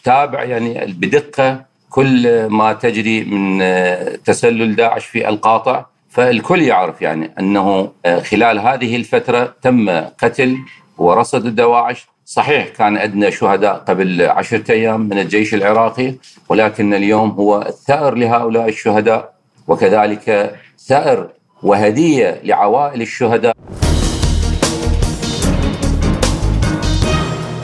تتابع 0.00 0.44
يعني 0.44 0.86
بدقة 0.86 1.64
كل 1.90 2.46
ما 2.46 2.72
تجري 2.72 3.24
من 3.24 3.62
آه، 3.62 4.16
تسلل 4.24 4.76
داعش 4.76 5.06
في 5.06 5.28
القاطع. 5.28 5.86
فالكل 6.08 6.62
يعرف 6.62 7.02
يعني 7.02 7.34
أنه 7.38 7.92
آه، 8.06 8.20
خلال 8.20 8.58
هذه 8.58 8.96
الفترة 8.96 9.54
تم 9.62 9.90
قتل 9.90 10.56
ورصد 10.98 11.46
الدواعش. 11.46 12.09
صحيح 12.30 12.68
كان 12.68 12.96
عندنا 12.96 13.30
شهداء 13.30 13.74
قبل 13.74 14.22
عشرة 14.22 14.72
أيام 14.72 15.00
من 15.00 15.18
الجيش 15.18 15.54
العراقي 15.54 16.14
ولكن 16.48 16.94
اليوم 16.94 17.30
هو 17.30 17.62
الثأر 17.62 18.14
لهؤلاء 18.14 18.68
الشهداء 18.68 19.32
وكذلك 19.68 20.56
ثأر 20.78 21.28
وهدية 21.62 22.40
لعوائل 22.44 23.02
الشهداء. 23.02 23.56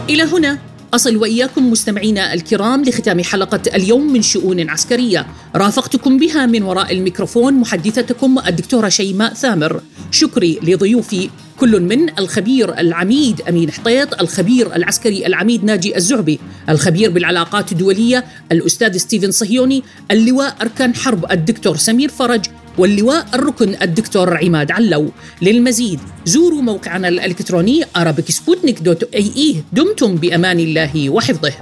إلى 0.08 0.22
هنا. 0.22 0.58
أصل 0.96 1.16
وإياكم 1.16 1.70
مستمعينا 1.70 2.34
الكرام 2.34 2.82
لختام 2.82 3.22
حلقة 3.22 3.60
اليوم 3.74 4.12
من 4.12 4.22
شؤون 4.22 4.70
عسكرية. 4.70 5.26
رافقتكم 5.56 6.18
بها 6.18 6.46
من 6.46 6.62
وراء 6.62 6.92
الميكروفون 6.92 7.54
محدثتكم 7.54 8.38
الدكتورة 8.46 8.88
شيماء 8.88 9.34
ثامر. 9.34 9.80
شكري 10.10 10.58
لضيوفي 10.62 11.30
كل 11.56 11.80
من 11.80 12.18
الخبير 12.18 12.78
العميد 12.78 13.40
أمين 13.48 13.70
حطيط 13.70 14.20
الخبير 14.20 14.76
العسكري 14.76 15.26
العميد 15.26 15.64
ناجي 15.64 15.96
الزعبي 15.96 16.38
الخبير 16.68 17.10
بالعلاقات 17.10 17.72
الدولية 17.72 18.24
الأستاذ 18.52 18.96
ستيفن 18.96 19.30
صهيوني 19.30 19.82
اللواء 20.10 20.56
أركان 20.62 20.94
حرب 20.94 21.32
الدكتور 21.32 21.76
سمير 21.76 22.08
فرج 22.08 22.44
واللواء 22.78 23.26
الركن 23.34 23.76
الدكتور 23.82 24.36
عماد 24.44 24.70
علو. 24.70 25.10
للمزيد 25.42 26.00
زوروا 26.24 26.62
موقعنا 26.62 27.08
الإلكتروني 27.08 27.84
arabicsputnik.ae 27.84 29.56
دمتم 29.72 30.16
بأمان 30.16 30.60
الله 30.60 31.10
وحفظه. 31.10 31.52